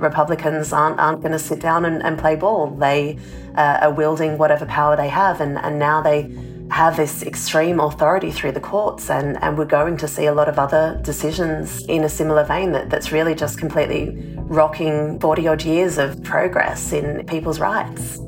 Republicans 0.00 0.72
aren't, 0.72 0.98
aren't 0.98 1.20
going 1.20 1.30
to 1.30 1.38
sit 1.38 1.60
down 1.60 1.84
and, 1.84 2.02
and 2.02 2.18
play 2.18 2.34
ball. 2.34 2.72
They 2.72 3.16
uh, 3.56 3.78
are 3.82 3.92
wielding 3.92 4.38
whatever 4.38 4.66
power 4.66 4.96
they 4.96 5.10
have, 5.10 5.40
and, 5.40 5.58
and 5.58 5.78
now 5.78 6.02
they 6.02 6.22
have 6.70 6.96
this 6.96 7.22
extreme 7.22 7.80
authority 7.80 8.30
through 8.30 8.52
the 8.52 8.60
courts, 8.60 9.10
and, 9.10 9.42
and 9.42 9.56
we're 9.56 9.64
going 9.64 9.96
to 9.98 10.08
see 10.08 10.26
a 10.26 10.34
lot 10.34 10.48
of 10.48 10.58
other 10.58 11.00
decisions 11.02 11.84
in 11.86 12.04
a 12.04 12.08
similar 12.08 12.44
vein 12.44 12.72
that, 12.72 12.90
that's 12.90 13.12
really 13.12 13.34
just 13.34 13.58
completely 13.58 14.34
rocking 14.36 15.18
40 15.20 15.48
odd 15.48 15.62
years 15.64 15.98
of 15.98 16.22
progress 16.22 16.92
in 16.92 17.24
people's 17.26 17.60
rights. 17.60 18.18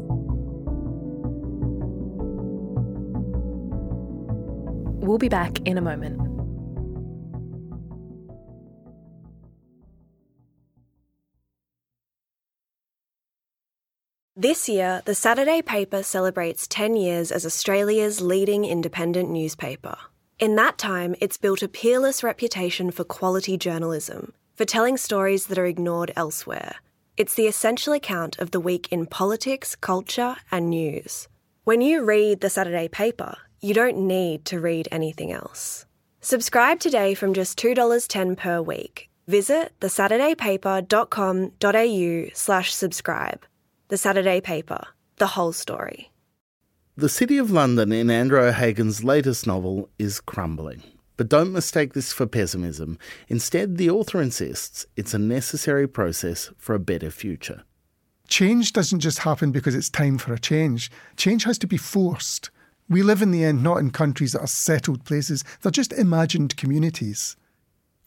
We'll 5.00 5.18
be 5.18 5.28
back 5.28 5.58
in 5.66 5.78
a 5.78 5.80
moment. 5.80 6.27
This 14.40 14.68
year, 14.68 15.02
the 15.04 15.16
Saturday 15.16 15.62
paper 15.62 16.04
celebrates 16.04 16.68
10 16.68 16.94
years 16.94 17.32
as 17.32 17.44
Australia's 17.44 18.20
leading 18.20 18.64
independent 18.64 19.30
newspaper. 19.30 19.96
In 20.38 20.54
that 20.54 20.78
time, 20.78 21.16
it's 21.20 21.36
built 21.36 21.64
a 21.64 21.66
peerless 21.66 22.22
reputation 22.22 22.92
for 22.92 23.02
quality 23.02 23.58
journalism, 23.58 24.32
for 24.54 24.64
telling 24.64 24.96
stories 24.96 25.46
that 25.46 25.58
are 25.58 25.66
ignored 25.66 26.12
elsewhere. 26.14 26.76
It's 27.16 27.34
the 27.34 27.48
essential 27.48 27.92
account 27.92 28.38
of 28.38 28.52
the 28.52 28.60
week 28.60 28.86
in 28.92 29.06
politics, 29.06 29.74
culture, 29.74 30.36
and 30.52 30.70
news. 30.70 31.26
When 31.64 31.80
you 31.80 32.04
read 32.04 32.40
the 32.40 32.48
Saturday 32.48 32.86
paper, 32.86 33.38
you 33.60 33.74
don't 33.74 34.06
need 34.06 34.44
to 34.44 34.60
read 34.60 34.86
anything 34.92 35.32
else. 35.32 35.84
Subscribe 36.20 36.78
today 36.78 37.14
from 37.14 37.34
just 37.34 37.58
$2.10 37.58 38.36
per 38.36 38.62
week. 38.62 39.10
Visit 39.26 39.72
thesaturdaypaper.com.au 39.80 42.30
slash 42.34 42.72
subscribe. 42.72 43.44
The 43.90 43.96
Saturday 43.96 44.42
Paper, 44.42 44.88
The 45.16 45.28
Whole 45.28 45.54
Story. 45.54 46.10
The 46.98 47.08
City 47.08 47.38
of 47.38 47.50
London 47.50 47.90
in 47.90 48.10
Andrew 48.10 48.38
O'Hagan's 48.38 49.02
latest 49.02 49.46
novel 49.46 49.88
is 49.98 50.20
crumbling. 50.20 50.82
But 51.16 51.30
don't 51.30 51.54
mistake 51.54 51.94
this 51.94 52.12
for 52.12 52.26
pessimism. 52.26 52.98
Instead, 53.28 53.78
the 53.78 53.88
author 53.88 54.20
insists 54.20 54.84
it's 54.94 55.14
a 55.14 55.18
necessary 55.18 55.88
process 55.88 56.50
for 56.58 56.74
a 56.74 56.78
better 56.78 57.10
future. 57.10 57.62
Change 58.28 58.74
doesn't 58.74 59.00
just 59.00 59.20
happen 59.20 59.52
because 59.52 59.74
it's 59.74 59.88
time 59.88 60.18
for 60.18 60.34
a 60.34 60.38
change. 60.38 60.90
Change 61.16 61.44
has 61.44 61.56
to 61.56 61.66
be 61.66 61.78
forced. 61.78 62.50
We 62.90 63.02
live 63.02 63.22
in 63.22 63.30
the 63.30 63.42
end 63.42 63.62
not 63.62 63.78
in 63.78 63.90
countries 63.90 64.32
that 64.32 64.42
are 64.42 64.46
settled 64.46 65.06
places, 65.06 65.44
they're 65.62 65.72
just 65.72 65.94
imagined 65.94 66.58
communities. 66.58 67.38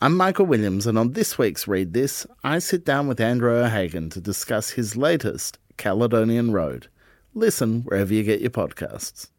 I'm 0.04 0.18
Michael 0.18 0.48
Williams, 0.48 0.88
and 0.88 0.98
on 0.98 1.12
this 1.12 1.38
week's 1.38 1.68
Read 1.68 1.94
This, 1.94 2.26
I 2.44 2.58
sit 2.58 2.84
down 2.84 3.08
with 3.08 3.22
Andrew 3.22 3.56
O'Hagan 3.56 4.10
to 4.10 4.20
discuss 4.20 4.72
his 4.72 4.98
latest, 4.98 5.60
Caledonian 5.78 6.52
Road. 6.52 6.88
Listen 7.36 7.82
wherever 7.84 8.12
you 8.12 8.24
get 8.24 8.42
your 8.42 8.50
podcasts. 8.50 9.30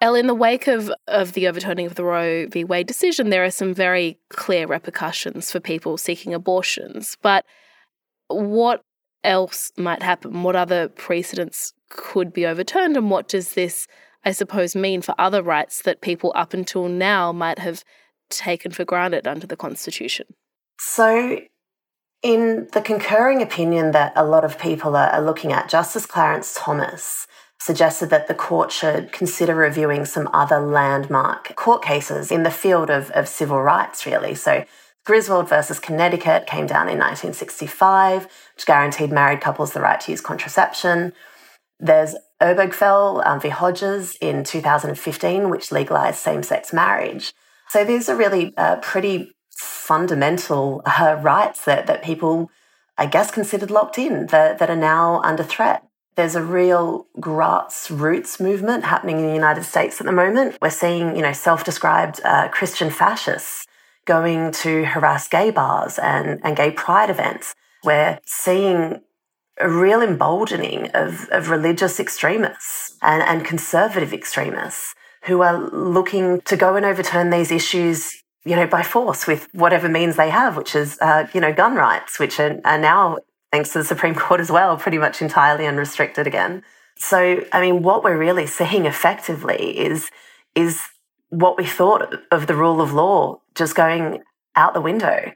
Elle, 0.00 0.14
in 0.14 0.26
the 0.26 0.34
wake 0.34 0.68
of, 0.68 0.90
of 1.06 1.34
the 1.34 1.48
overturning 1.48 1.84
of 1.84 1.96
the 1.96 2.04
Roe 2.04 2.46
v. 2.46 2.64
Wade 2.64 2.86
decision, 2.86 3.28
there 3.28 3.44
are 3.44 3.50
some 3.50 3.74
very 3.74 4.18
clear 4.30 4.66
repercussions 4.66 5.52
for 5.52 5.60
people 5.60 5.98
seeking 5.98 6.32
abortions. 6.32 7.18
But 7.20 7.44
what 8.28 8.82
else 9.22 9.70
might 9.76 10.02
happen? 10.02 10.44
What 10.44 10.56
other 10.56 10.88
precedents 10.88 11.74
could 11.90 12.32
be 12.32 12.46
overturned? 12.46 12.96
And 12.96 13.10
what 13.10 13.28
does 13.28 13.52
this, 13.52 13.86
I 14.24 14.32
suppose, 14.32 14.74
mean 14.74 15.02
for 15.02 15.14
other 15.18 15.42
rights 15.42 15.82
that 15.82 16.00
people 16.00 16.32
up 16.34 16.54
until 16.54 16.88
now 16.88 17.32
might 17.32 17.58
have 17.58 17.84
taken 18.32 18.72
for 18.72 18.84
granted 18.84 19.26
under 19.26 19.46
the 19.46 19.56
Constitution? 19.56 20.26
So, 20.78 21.40
in 22.22 22.68
the 22.72 22.80
concurring 22.80 23.42
opinion 23.42 23.92
that 23.92 24.12
a 24.16 24.24
lot 24.24 24.44
of 24.44 24.58
people 24.58 24.96
are, 24.96 25.10
are 25.10 25.22
looking 25.22 25.52
at, 25.52 25.68
Justice 25.68 26.06
Clarence 26.06 26.54
Thomas 26.56 27.26
suggested 27.60 28.10
that 28.10 28.26
the 28.26 28.34
court 28.34 28.72
should 28.72 29.12
consider 29.12 29.54
reviewing 29.54 30.04
some 30.04 30.28
other 30.32 30.58
landmark 30.58 31.54
court 31.54 31.82
cases 31.82 32.32
in 32.32 32.42
the 32.42 32.50
field 32.50 32.90
of, 32.90 33.10
of 33.12 33.28
civil 33.28 33.62
rights, 33.62 34.04
really. 34.04 34.34
So, 34.34 34.64
Griswold 35.04 35.48
versus 35.48 35.80
Connecticut 35.80 36.46
came 36.46 36.66
down 36.66 36.88
in 36.88 36.98
1965, 36.98 38.24
which 38.56 38.66
guaranteed 38.66 39.10
married 39.10 39.40
couples 39.40 39.72
the 39.72 39.80
right 39.80 40.00
to 40.00 40.12
use 40.12 40.20
contraception. 40.20 41.12
There's 41.80 42.14
Obergefell 42.40 43.26
um, 43.26 43.40
v. 43.40 43.48
Hodges 43.48 44.16
in 44.20 44.44
2015, 44.44 45.50
which 45.50 45.72
legalized 45.72 46.18
same 46.18 46.44
sex 46.44 46.72
marriage. 46.72 47.32
So 47.72 47.86
these 47.86 48.10
are 48.10 48.16
really 48.16 48.52
uh, 48.58 48.76
pretty 48.82 49.32
fundamental 49.56 50.82
uh, 50.84 51.18
rights 51.22 51.64
that, 51.64 51.86
that 51.86 52.02
people, 52.02 52.50
I 52.98 53.06
guess, 53.06 53.30
considered 53.30 53.70
locked 53.70 53.98
in 53.98 54.26
that, 54.26 54.58
that 54.58 54.68
are 54.68 54.76
now 54.76 55.22
under 55.22 55.42
threat. 55.42 55.82
There's 56.14 56.34
a 56.34 56.42
real 56.42 57.06
grassroots 57.16 58.38
movement 58.38 58.84
happening 58.84 59.20
in 59.20 59.26
the 59.26 59.32
United 59.32 59.64
States 59.64 60.02
at 60.02 60.04
the 60.06 60.12
moment. 60.12 60.58
We're 60.60 60.68
seeing, 60.68 61.16
you 61.16 61.22
know, 61.22 61.32
self-described 61.32 62.20
uh, 62.22 62.48
Christian 62.48 62.90
fascists 62.90 63.66
going 64.04 64.52
to 64.52 64.84
harass 64.84 65.26
gay 65.26 65.50
bars 65.50 65.98
and, 65.98 66.42
and 66.44 66.54
gay 66.54 66.72
pride 66.72 67.08
events. 67.08 67.54
We're 67.82 68.18
seeing 68.26 69.00
a 69.58 69.70
real 69.70 70.02
emboldening 70.02 70.90
of, 70.90 71.26
of 71.30 71.48
religious 71.48 71.98
extremists 71.98 72.98
and, 73.00 73.22
and 73.22 73.46
conservative 73.46 74.12
extremists 74.12 74.94
who 75.24 75.42
are 75.42 75.58
looking 75.58 76.40
to 76.42 76.56
go 76.56 76.76
and 76.76 76.84
overturn 76.84 77.30
these 77.30 77.50
issues, 77.50 78.22
you 78.44 78.56
know, 78.56 78.66
by 78.66 78.82
force 78.82 79.26
with 79.26 79.48
whatever 79.52 79.88
means 79.88 80.16
they 80.16 80.30
have, 80.30 80.56
which 80.56 80.74
is, 80.74 80.98
uh, 81.00 81.26
you 81.32 81.40
know, 81.40 81.52
gun 81.52 81.74
rights, 81.74 82.18
which 82.18 82.40
are, 82.40 82.60
are 82.64 82.78
now, 82.78 83.18
thanks 83.52 83.72
to 83.72 83.78
the 83.78 83.84
Supreme 83.84 84.14
Court 84.14 84.40
as 84.40 84.50
well, 84.50 84.76
pretty 84.76 84.98
much 84.98 85.22
entirely 85.22 85.66
unrestricted 85.66 86.26
again. 86.26 86.62
So, 86.96 87.44
I 87.52 87.60
mean, 87.60 87.82
what 87.82 88.02
we're 88.02 88.18
really 88.18 88.46
seeing 88.46 88.86
effectively 88.86 89.78
is, 89.78 90.10
is 90.54 90.80
what 91.28 91.56
we 91.56 91.66
thought 91.66 92.14
of 92.30 92.46
the 92.46 92.54
rule 92.54 92.80
of 92.80 92.92
law 92.92 93.40
just 93.54 93.74
going 93.74 94.22
out 94.56 94.74
the 94.74 94.80
window. 94.80 95.32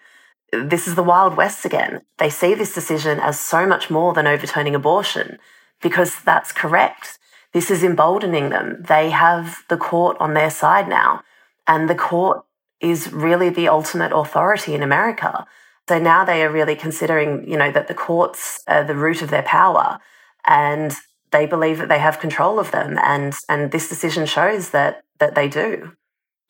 This 0.53 0.87
is 0.87 0.95
the 0.95 1.03
Wild 1.03 1.37
West 1.37 1.65
again. 1.65 2.03
They 2.19 2.31
see 2.31 2.55
this 2.55 2.75
decision 2.75 3.19
as 3.21 3.39
so 3.39 3.67
much 3.67 3.91
more 3.91 4.13
than 4.13 4.27
overturning 4.27 4.75
abortion 4.75 5.39
because 5.81 6.21
that's 6.23 6.53
correct. 6.53 7.19
This 7.53 7.71
is 7.71 7.83
emboldening 7.83 8.51
them. 8.51 8.83
They 8.87 9.11
have 9.11 9.59
the 9.69 9.77
court 9.77 10.17
on 10.21 10.35
their 10.35 10.51
side 10.51 10.89
now, 10.89 11.23
and 11.67 11.89
the 11.89 11.95
court 11.95 12.45
is 12.81 13.13
really 13.13 13.49
the 13.49 13.69
ultimate 13.69 14.13
authority 14.13 14.75
in 14.75 14.83
America. 14.83 15.47
So 15.89 15.99
now 15.99 16.25
they 16.25 16.43
are 16.43 16.51
really 16.51 16.77
considering, 16.77 17.49
you 17.49 17.57
know, 17.57 17.71
that 17.71 17.89
the 17.89 17.95
courts 17.95 18.63
are 18.67 18.85
the 18.85 18.95
root 18.95 19.23
of 19.23 19.31
their 19.31 19.43
power 19.43 19.99
and 20.45 20.93
they 21.31 21.47
believe 21.47 21.79
that 21.79 21.89
they 21.89 21.99
have 21.99 22.21
control 22.21 22.59
of 22.59 22.73
them. 22.73 22.99
And, 23.03 23.35
and 23.49 23.71
this 23.71 23.89
decision 23.89 24.27
shows 24.27 24.71
that, 24.71 25.05
that 25.19 25.35
they 25.35 25.49
do. 25.49 25.93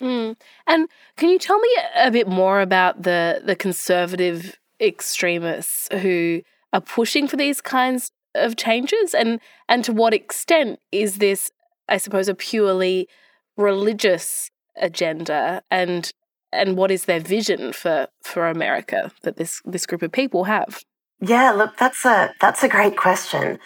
Mm. 0.00 0.36
And 0.66 0.88
can 1.16 1.30
you 1.30 1.38
tell 1.38 1.58
me 1.58 1.68
a 1.96 2.10
bit 2.10 2.28
more 2.28 2.60
about 2.60 3.02
the 3.02 3.40
the 3.42 3.56
conservative 3.56 4.58
extremists 4.78 5.88
who 5.90 6.42
are 6.72 6.82
pushing 6.82 7.26
for 7.26 7.36
these 7.36 7.62
kinds 7.62 8.10
of 8.36 8.56
changes 8.56 9.14
and 9.14 9.40
and 9.68 9.84
to 9.84 9.92
what 9.92 10.14
extent 10.14 10.78
is 10.92 11.18
this 11.18 11.50
I 11.88 11.98
suppose 11.98 12.28
a 12.28 12.34
purely 12.34 13.08
religious 13.56 14.50
agenda 14.76 15.62
and 15.70 16.12
and 16.52 16.76
what 16.76 16.90
is 16.90 17.04
their 17.04 17.20
vision 17.20 17.72
for 17.72 18.08
for 18.22 18.48
America 18.48 19.10
that 19.22 19.36
this 19.36 19.60
this 19.64 19.86
group 19.86 20.02
of 20.02 20.12
people 20.12 20.44
have? 20.44 20.82
Yeah, 21.20 21.52
look, 21.52 21.76
that's 21.76 22.04
a 22.04 22.34
that's 22.40 22.62
a 22.62 22.68
great 22.68 22.96
question. 22.96 23.58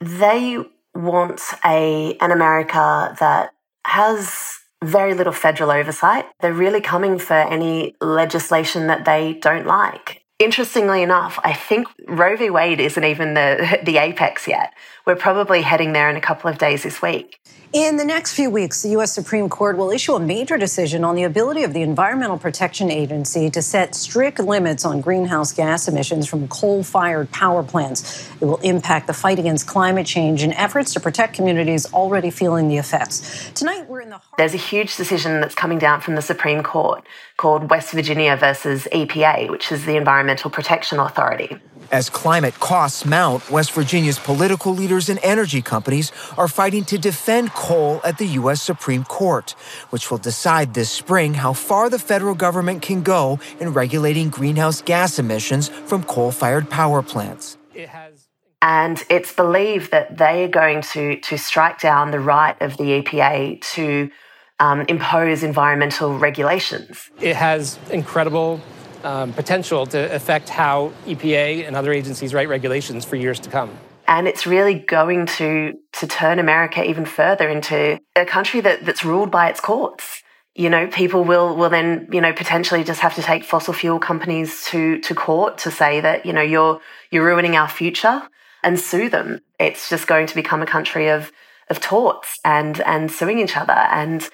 They 0.00 0.58
want 0.94 1.40
a 1.64 2.16
an 2.20 2.30
America 2.30 3.16
that 3.20 3.50
has 3.86 4.58
very 4.84 5.14
little 5.14 5.32
federal 5.32 5.70
oversight. 5.70 6.26
They're 6.40 6.52
really 6.52 6.80
coming 6.80 7.18
for 7.18 7.34
any 7.34 7.96
legislation 8.00 8.86
that 8.86 9.04
they 9.04 9.34
don't 9.34 9.66
like. 9.66 10.22
Interestingly 10.38 11.02
enough, 11.02 11.40
I 11.42 11.52
think 11.52 11.88
Roe 12.06 12.36
v. 12.36 12.48
Wade 12.48 12.78
isn't 12.80 13.02
even 13.04 13.34
the, 13.34 13.80
the 13.82 13.98
apex 13.98 14.46
yet. 14.46 14.72
We're 15.04 15.16
probably 15.16 15.62
heading 15.62 15.92
there 15.92 16.08
in 16.08 16.16
a 16.16 16.20
couple 16.20 16.48
of 16.48 16.58
days 16.58 16.84
this 16.84 17.02
week. 17.02 17.40
In 17.74 17.98
the 17.98 18.04
next 18.04 18.32
few 18.32 18.48
weeks, 18.48 18.80
the 18.80 18.88
U.S. 18.90 19.12
Supreme 19.12 19.50
Court 19.50 19.76
will 19.76 19.90
issue 19.90 20.14
a 20.14 20.20
major 20.20 20.56
decision 20.56 21.04
on 21.04 21.16
the 21.16 21.24
ability 21.24 21.64
of 21.64 21.74
the 21.74 21.82
Environmental 21.82 22.38
Protection 22.38 22.90
Agency 22.90 23.50
to 23.50 23.60
set 23.60 23.94
strict 23.94 24.38
limits 24.38 24.86
on 24.86 25.02
greenhouse 25.02 25.52
gas 25.52 25.86
emissions 25.86 26.26
from 26.26 26.48
coal 26.48 26.82
fired 26.82 27.30
power 27.30 27.62
plants. 27.62 28.26
It 28.40 28.46
will 28.46 28.56
impact 28.58 29.06
the 29.06 29.12
fight 29.12 29.38
against 29.38 29.66
climate 29.66 30.06
change 30.06 30.42
and 30.42 30.54
efforts 30.54 30.94
to 30.94 31.00
protect 31.00 31.34
communities 31.34 31.84
already 31.92 32.30
feeling 32.30 32.68
the 32.68 32.78
effects. 32.78 33.50
Tonight, 33.50 33.86
we're 33.86 34.00
in 34.00 34.08
the 34.08 34.20
There's 34.38 34.54
a 34.54 34.56
huge 34.56 34.96
decision 34.96 35.42
that's 35.42 35.54
coming 35.54 35.78
down 35.78 36.00
from 36.00 36.14
the 36.14 36.22
Supreme 36.22 36.62
Court 36.62 37.06
called 37.36 37.68
West 37.68 37.92
Virginia 37.92 38.34
versus 38.34 38.88
EPA, 38.92 39.50
which 39.50 39.70
is 39.70 39.84
the 39.84 39.96
Environmental 39.96 40.50
Protection 40.50 40.98
Authority. 40.98 41.60
As 41.90 42.10
climate 42.10 42.54
costs 42.60 43.06
mount, 43.06 43.50
West 43.50 43.72
Virginia's 43.72 44.18
political 44.18 44.74
leaders 44.74 45.08
and 45.08 45.18
energy 45.22 45.62
companies 45.62 46.12
are 46.36 46.48
fighting 46.48 46.84
to 46.84 46.98
defend 46.98 47.52
coal 47.54 48.02
at 48.04 48.18
the 48.18 48.26
U.S. 48.40 48.60
Supreme 48.60 49.04
Court, 49.04 49.52
which 49.88 50.10
will 50.10 50.18
decide 50.18 50.74
this 50.74 50.90
spring 50.90 51.34
how 51.34 51.54
far 51.54 51.88
the 51.88 51.98
federal 51.98 52.34
government 52.34 52.82
can 52.82 53.02
go 53.02 53.40
in 53.58 53.72
regulating 53.72 54.28
greenhouse 54.28 54.82
gas 54.82 55.18
emissions 55.18 55.68
from 55.68 56.04
coal 56.04 56.30
fired 56.30 56.68
power 56.68 57.02
plants. 57.02 57.56
It 57.74 57.88
has 57.88 58.28
and 58.60 59.04
it's 59.08 59.32
believed 59.32 59.92
that 59.92 60.18
they 60.18 60.44
are 60.44 60.48
going 60.48 60.82
to, 60.82 61.20
to 61.20 61.38
strike 61.38 61.80
down 61.80 62.10
the 62.10 62.18
right 62.18 62.60
of 62.60 62.76
the 62.76 63.00
EPA 63.00 63.60
to 63.74 64.10
um, 64.58 64.84
impose 64.88 65.44
environmental 65.44 66.18
regulations. 66.18 67.10
It 67.20 67.36
has 67.36 67.78
incredible 67.90 68.60
um, 69.04 69.32
potential 69.32 69.86
to 69.86 70.14
affect 70.14 70.48
how 70.48 70.92
EPA 71.06 71.66
and 71.66 71.76
other 71.76 71.92
agencies 71.92 72.34
write 72.34 72.48
regulations 72.48 73.04
for 73.04 73.16
years 73.16 73.40
to 73.40 73.50
come. 73.50 73.70
And 74.06 74.26
it's 74.26 74.46
really 74.46 74.74
going 74.78 75.26
to, 75.26 75.74
to 75.94 76.06
turn 76.06 76.38
America 76.38 76.82
even 76.82 77.04
further 77.04 77.48
into 77.48 78.00
a 78.16 78.24
country 78.24 78.60
that, 78.62 78.86
that's 78.86 79.04
ruled 79.04 79.30
by 79.30 79.50
its 79.50 79.60
courts. 79.60 80.22
You 80.54 80.70
know, 80.70 80.88
people 80.88 81.24
will, 81.24 81.54
will 81.54 81.68
then, 81.68 82.08
you 82.10 82.20
know, 82.20 82.32
potentially 82.32 82.84
just 82.84 83.00
have 83.00 83.14
to 83.16 83.22
take 83.22 83.44
fossil 83.44 83.74
fuel 83.74 83.98
companies 83.98 84.64
to, 84.66 84.98
to 85.00 85.14
court 85.14 85.58
to 85.58 85.70
say 85.70 86.00
that, 86.00 86.24
you 86.24 86.32
know, 86.32 86.42
you're, 86.42 86.80
you're 87.10 87.24
ruining 87.24 87.54
our 87.54 87.68
future 87.68 88.22
and 88.64 88.80
sue 88.80 89.10
them. 89.10 89.40
It's 89.60 89.90
just 89.90 90.06
going 90.06 90.26
to 90.26 90.34
become 90.34 90.62
a 90.62 90.66
country 90.66 91.10
of, 91.10 91.30
of 91.68 91.80
torts 91.80 92.38
and, 92.44 92.80
and 92.80 93.12
suing 93.12 93.38
each 93.38 93.56
other. 93.56 93.72
And 93.72 94.28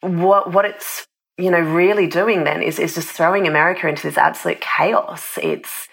what, 0.00 0.50
what 0.50 0.64
it's 0.64 1.06
you 1.36 1.50
know, 1.50 1.60
really 1.60 2.06
doing 2.06 2.44
then 2.44 2.62
is, 2.62 2.78
is 2.78 2.94
just 2.94 3.08
throwing 3.08 3.46
America 3.46 3.88
into 3.88 4.02
this 4.02 4.16
absolute 4.16 4.60
chaos. 4.60 5.38
It's 5.42 5.88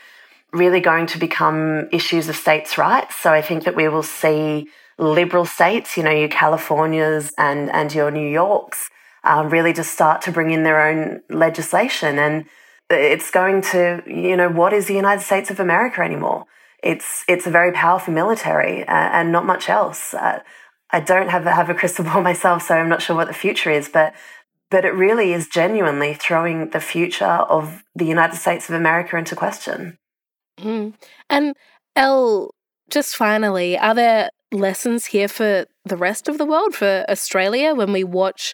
really 0.54 0.80
going 0.80 1.08
to 1.08 1.17
become 1.17 1.88
issues 1.91 2.30
of 2.30 2.36
states' 2.36 2.77
rights. 2.77 3.15
So 3.17 3.32
I 3.32 3.41
think 3.41 3.63
that 3.63 3.75
we 3.75 3.88
will 3.88 4.04
see 4.04 4.67
liberal 4.97 5.45
states, 5.45 5.97
you 5.97 6.04
know, 6.04 6.12
your 6.12 6.30
Californias 6.30 7.34
and, 7.38 7.71
and 7.71 7.93
your 7.93 8.12
New 8.12 8.27
Yorks, 8.27 8.89
uh, 9.23 9.47
really 9.49 9.73
just 9.73 9.93
start 9.93 10.21
to 10.23 10.32
bring 10.32 10.51
in 10.51 10.63
their 10.63 10.82
own 10.88 11.21
legislation. 11.30 12.19
And 12.19 12.45
it's 12.89 13.32
going 13.32 13.62
to, 13.63 14.04
you 14.06 14.36
know, 14.36 14.49
what 14.49 14.73
is 14.73 14.88
the 14.88 14.93
United 14.93 15.23
States 15.23 15.49
of 15.49 15.60
America 15.60 16.01
anymore? 16.01 16.45
It's, 16.84 17.23
it's 17.27 17.47
a 17.47 17.51
very 17.51 17.71
powerful 17.71 18.13
military 18.13 18.88
uh, 18.88 18.91
and 18.91 19.32
not 19.32 19.45
much 19.45 19.69
else. 19.69 20.13
Uh, 20.13 20.39
I 20.91 20.99
don't 20.99 21.30
have, 21.30 21.45
have 21.45 21.69
a 21.69 21.73
crystal 21.73 22.04
ball 22.04 22.21
myself, 22.32 22.63
so 22.63 22.75
I'm 22.75 22.89
not 22.89 23.01
sure 23.01 23.15
what 23.15 23.27
the 23.27 23.34
future 23.34 23.71
is, 23.71 23.89
but 23.89 24.13
but 24.71 24.86
it 24.86 24.95
really 24.95 25.34
is 25.34 25.47
genuinely 25.47 26.13
throwing 26.13 26.69
the 26.69 26.79
future 26.79 27.25
of 27.25 27.84
the 27.93 28.05
United 28.05 28.38
States 28.38 28.69
of 28.69 28.75
America 28.75 29.17
into 29.17 29.36
question. 29.36 29.97
Mm. 30.60 30.93
And 31.29 31.55
Elle, 31.95 32.51
just 32.89 33.15
finally, 33.15 33.77
are 33.77 33.93
there 33.93 34.29
lessons 34.51 35.05
here 35.05 35.27
for 35.27 35.65
the 35.86 35.97
rest 35.97 36.27
of 36.29 36.38
the 36.38 36.45
world, 36.45 36.73
for 36.73 37.05
Australia, 37.10 37.75
when 37.75 37.91
we 37.91 38.03
watch 38.03 38.53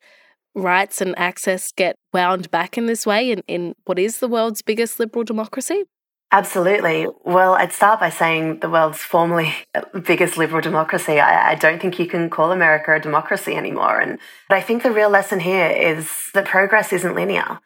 rights 0.56 1.01
and 1.01 1.17
access 1.19 1.71
get 1.71 1.95
wound 2.13 2.49
back 2.49 2.77
in 2.77 2.88
this 2.88 3.06
way 3.06 3.32
in, 3.32 3.43
in 3.47 3.75
what 3.86 3.99
is 3.99 4.17
the 4.17 4.27
world's 4.27 4.63
biggest 4.63 4.99
liberal 4.99 5.23
democracy? 5.23 5.84
Absolutely. 6.32 7.08
Well, 7.24 7.54
I'd 7.54 7.72
start 7.72 8.02
by 8.02 8.10
saying 8.10 8.60
the 8.60 8.70
world's 8.70 9.00
formerly 9.00 9.54
biggest 10.06 10.38
liberal 10.38 10.62
democracy. 10.62 11.20
I, 11.20 11.52
I, 11.52 11.56
don't 11.56 11.82
think 11.82 12.00
you 12.00 12.06
can 12.06 12.30
call 12.30 12.52
America 12.52 12.96
a 12.96 13.00
democracy 13.00 13.56
anymore. 13.56 14.02
And 14.02 14.20
but 14.50 14.58
I 14.58 14.62
think 14.62 14.84
the 14.84 14.92
real 14.92 15.10
lesson 15.10 15.40
here 15.40 15.70
is 15.70 16.12
that 16.34 16.46
progress 16.46 16.92
isn't 16.92 17.16
linear. 17.16 17.60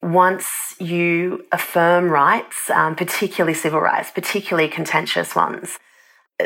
Once 0.00 0.76
you 0.78 1.44
affirm 1.50 2.08
rights, 2.08 2.70
um, 2.70 2.94
particularly 2.94 3.54
civil 3.54 3.80
rights, 3.80 4.12
particularly 4.12 4.68
contentious 4.68 5.34
ones, 5.34 5.80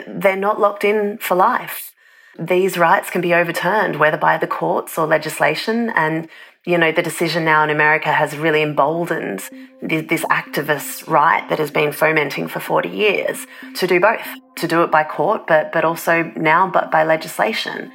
they're 0.07 0.37
not 0.37 0.59
locked 0.59 0.85
in 0.85 1.19
for 1.19 1.35
life. 1.35 1.93
These 2.39 2.79
rights 2.79 3.11
can 3.11 3.21
be 3.21 3.35
overturned, 3.35 3.97
whether 3.97 4.17
by 4.17 4.39
the 4.39 4.47
courts 4.47 4.97
or 4.97 5.07
legislation, 5.07 5.91
and 5.91 6.31
you 6.65 6.79
know, 6.79 6.93
the 6.93 7.03
decision 7.03 7.45
now 7.45 7.65
in 7.65 7.71
America 7.71 8.13
has 8.13 8.37
really 8.37 8.63
emboldened 8.63 9.41
this 9.81 10.25
activist 10.27 11.09
right 11.09 11.49
that 11.49 11.59
has 11.59 11.73
been 11.73 11.91
fomenting 11.93 12.47
for 12.47 12.61
40 12.61 12.89
years 12.89 13.47
to 13.77 13.87
do 13.89 13.99
both, 13.99 14.27
to 14.57 14.69
do 14.69 14.83
it 14.83 14.91
by 14.91 15.03
court, 15.03 15.47
but, 15.49 15.73
but 15.73 15.85
also 15.85 16.23
now 16.37 16.71
but 16.71 16.91
by 16.93 17.03
legislation. 17.03 17.91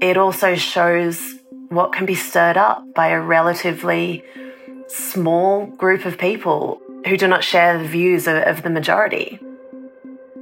It 0.00 0.16
also 0.16 0.54
shows 0.54 1.34
what 1.68 1.92
can 1.92 2.06
be 2.06 2.14
stirred 2.14 2.56
up 2.56 2.82
by 2.94 3.08
a 3.08 3.20
relatively 3.20 4.24
small 4.88 5.66
group 5.66 6.06
of 6.06 6.16
people 6.16 6.80
who 7.06 7.18
do 7.18 7.28
not 7.28 7.44
share 7.44 7.78
the 7.78 7.88
views 7.88 8.26
of, 8.26 8.36
of 8.36 8.62
the 8.62 8.70
majority. 8.70 9.38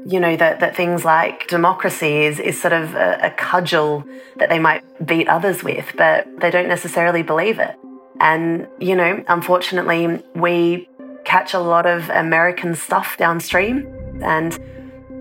You 0.05 0.19
know, 0.19 0.37
that, 0.37 0.61
that 0.61 0.75
things 0.75 1.05
like 1.05 1.47
democracy 1.47 2.25
is, 2.25 2.41
is 2.41 2.61
sort 2.61 2.73
of 2.73 2.95
a, 2.95 3.19
a 3.23 3.31
cudgel 3.31 4.05
that 4.37 4.49
they 4.49 4.59
might 4.59 4.83
beat 5.07 5.29
others 5.29 5.62
with, 5.62 5.93
but 5.97 6.27
they 6.41 6.51
don't 6.51 6.69
necessarily 6.69 7.23
believe 7.23 7.59
it. 7.59 7.77
And, 8.21 8.67
you 8.81 8.97
know, 8.97 9.23
unfortunately, 9.29 10.23
we 10.35 10.88
catch 11.25 11.55
a 11.55 11.61
lot 11.61 11.87
of 11.87 12.09
American 12.11 12.75
stuff 12.75 13.17
downstream. 13.17 13.87
And 14.23 14.59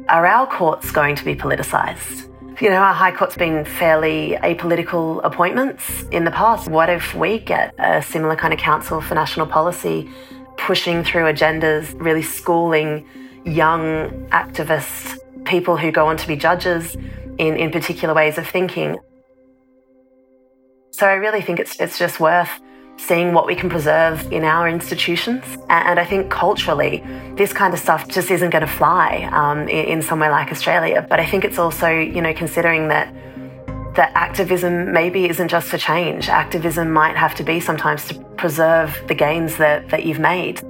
are 0.10 0.26
our 0.26 0.48
courts 0.48 0.92
going 0.92 1.16
to 1.16 1.26
be 1.26 1.36
politicised? 1.36 2.28
You 2.62 2.70
know, 2.70 2.78
our 2.78 2.94
High 2.94 3.12
Court's 3.12 3.36
been 3.36 3.66
fairly 3.66 4.38
apolitical 4.44 5.20
appointments 5.24 6.04
in 6.12 6.26
the 6.26 6.32
past. 6.32 6.68
What 6.68 6.90
if 6.90 7.16
we 7.16 7.40
get 7.40 7.74
a 7.80 8.04
similar 8.04 8.36
kind 8.36 8.54
of 8.54 8.60
Council 8.60 9.02
for 9.02 9.16
National 9.16 9.48
Policy 9.48 10.08
pushing 10.58 11.04
through 11.04 11.24
agendas, 11.24 12.00
really 12.00 12.22
schooling 12.22 13.08
young 13.46 14.28
activists, 14.30 15.18
people 15.46 15.78
who 15.78 15.92
go 15.92 16.08
on 16.08 16.18
to 16.18 16.28
be 16.28 16.36
judges 16.36 16.96
in, 17.38 17.56
in 17.58 17.72
particular 17.72 18.14
ways 18.14 18.38
of 18.38 18.48
thinking? 18.48 18.98
So 20.92 21.08
I 21.08 21.14
really 21.14 21.42
think 21.42 21.60
it's, 21.60 21.80
it's 21.80 21.98
just 21.98 22.20
worth 22.20 22.50
seeing 22.98 23.34
what 23.34 23.48
we 23.48 23.56
can 23.56 23.70
preserve 23.70 24.32
in 24.32 24.44
our 24.44 24.68
institutions. 24.68 25.44
And 25.70 26.00
I 26.00 26.06
think 26.06 26.30
culturally, 26.30 27.04
this 27.36 27.52
kind 27.54 27.74
of 27.74 27.80
stuff 27.80 28.08
just 28.08 28.30
isn't 28.30 28.52
going 28.52 28.66
to 28.66 28.72
fly 28.72 29.28
um, 29.32 29.68
in 29.68 30.02
somewhere 30.02 30.30
like 30.30 30.52
Australia. 30.52 31.06
But 31.10 31.20
I 31.20 31.26
think 31.26 31.44
it's 31.44 31.58
also, 31.58 31.90
you 31.90 32.22
know, 32.22 32.34
considering 32.34 32.90
that 32.90 33.14
that 33.96 34.12
activism 34.16 34.94
maybe 34.94 35.28
isn't 35.28 35.50
just 35.50 35.68
for 35.68 35.78
change. 35.78 36.30
Activism 36.30 36.92
might 36.92 37.18
have 37.18 37.36
to 37.36 37.44
be 37.44 37.60
sometimes 37.60 38.08
to 38.08 38.20
preserve 38.38 39.02
the 39.08 39.16
gains 39.16 39.58
that, 39.58 39.90
that 39.90 40.06
you've 40.06 40.20
made. 40.20 40.62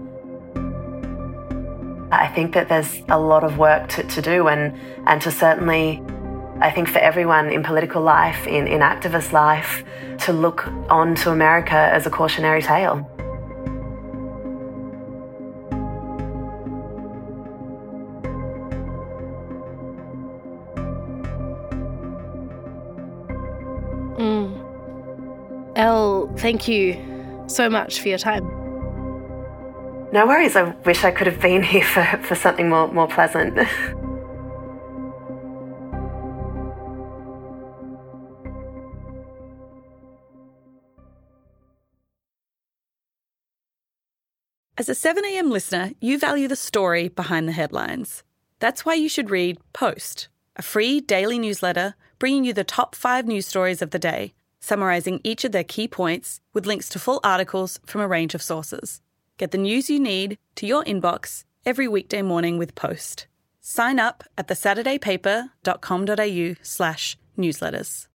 I 2.11 2.27
think 2.27 2.53
that 2.53 2.67
there's 2.67 3.01
a 3.09 3.19
lot 3.19 3.43
of 3.43 3.57
work 3.57 3.87
to, 3.89 4.03
to 4.03 4.21
do 4.21 4.47
and, 4.47 4.77
and 5.07 5.21
to 5.21 5.31
certainly 5.31 6.01
I 6.61 6.69
think 6.69 6.89
for 6.89 6.99
everyone 6.99 7.49
in 7.49 7.63
political 7.63 8.03
life, 8.03 8.45
in, 8.45 8.67
in 8.67 8.81
activist 8.81 9.31
life, 9.31 9.83
to 10.19 10.31
look 10.31 10.67
on 10.89 11.15
to 11.15 11.31
America 11.31 11.73
as 11.73 12.05
a 12.05 12.11
cautionary 12.11 12.61
tale. 12.61 12.97
Mm. 24.19 25.73
Elle, 25.75 26.31
thank 26.37 26.67
you 26.67 27.43
so 27.47 27.71
much 27.71 28.01
for 28.01 28.09
your 28.09 28.19
time. 28.19 28.60
No 30.11 30.27
worries. 30.27 30.57
I 30.57 30.63
wish 30.85 31.05
I 31.05 31.11
could 31.11 31.27
have 31.27 31.39
been 31.39 31.63
here 31.73 31.85
for, 31.85 32.03
for 32.23 32.35
something 32.35 32.69
more, 32.69 32.87
more 32.91 33.07
pleasant. 33.07 33.57
As 44.77 44.89
a 44.89 44.93
7am 44.93 45.51
listener, 45.51 45.91
you 46.01 46.17
value 46.17 46.47
the 46.47 46.55
story 46.55 47.07
behind 47.07 47.47
the 47.47 47.51
headlines. 47.51 48.23
That's 48.59 48.83
why 48.83 48.95
you 48.95 49.07
should 49.07 49.29
read 49.29 49.59
Post, 49.73 50.27
a 50.55 50.61
free 50.61 50.99
daily 50.99 51.37
newsletter 51.37 51.93
bringing 52.17 52.43
you 52.43 52.53
the 52.53 52.63
top 52.63 52.95
five 52.95 53.27
news 53.27 53.45
stories 53.45 53.81
of 53.81 53.91
the 53.91 53.99
day, 53.99 54.33
summarising 54.59 55.21
each 55.23 55.43
of 55.43 55.51
their 55.51 55.63
key 55.63 55.87
points 55.87 56.41
with 56.53 56.65
links 56.65 56.89
to 56.89 56.99
full 56.99 57.19
articles 57.23 57.79
from 57.85 58.01
a 58.01 58.07
range 58.07 58.33
of 58.33 58.41
sources. 58.41 59.01
Get 59.41 59.49
the 59.49 59.57
news 59.57 59.89
you 59.89 59.99
need 59.99 60.37
to 60.57 60.67
your 60.67 60.83
inbox 60.83 61.45
every 61.65 61.87
weekday 61.87 62.21
morning 62.21 62.59
with 62.59 62.75
Post. 62.75 63.25
Sign 63.59 63.99
up 63.99 64.23
at 64.37 64.47
thesaturdaypaper.com.au 64.47 66.55
slash 66.61 67.17
newsletters. 67.35 68.07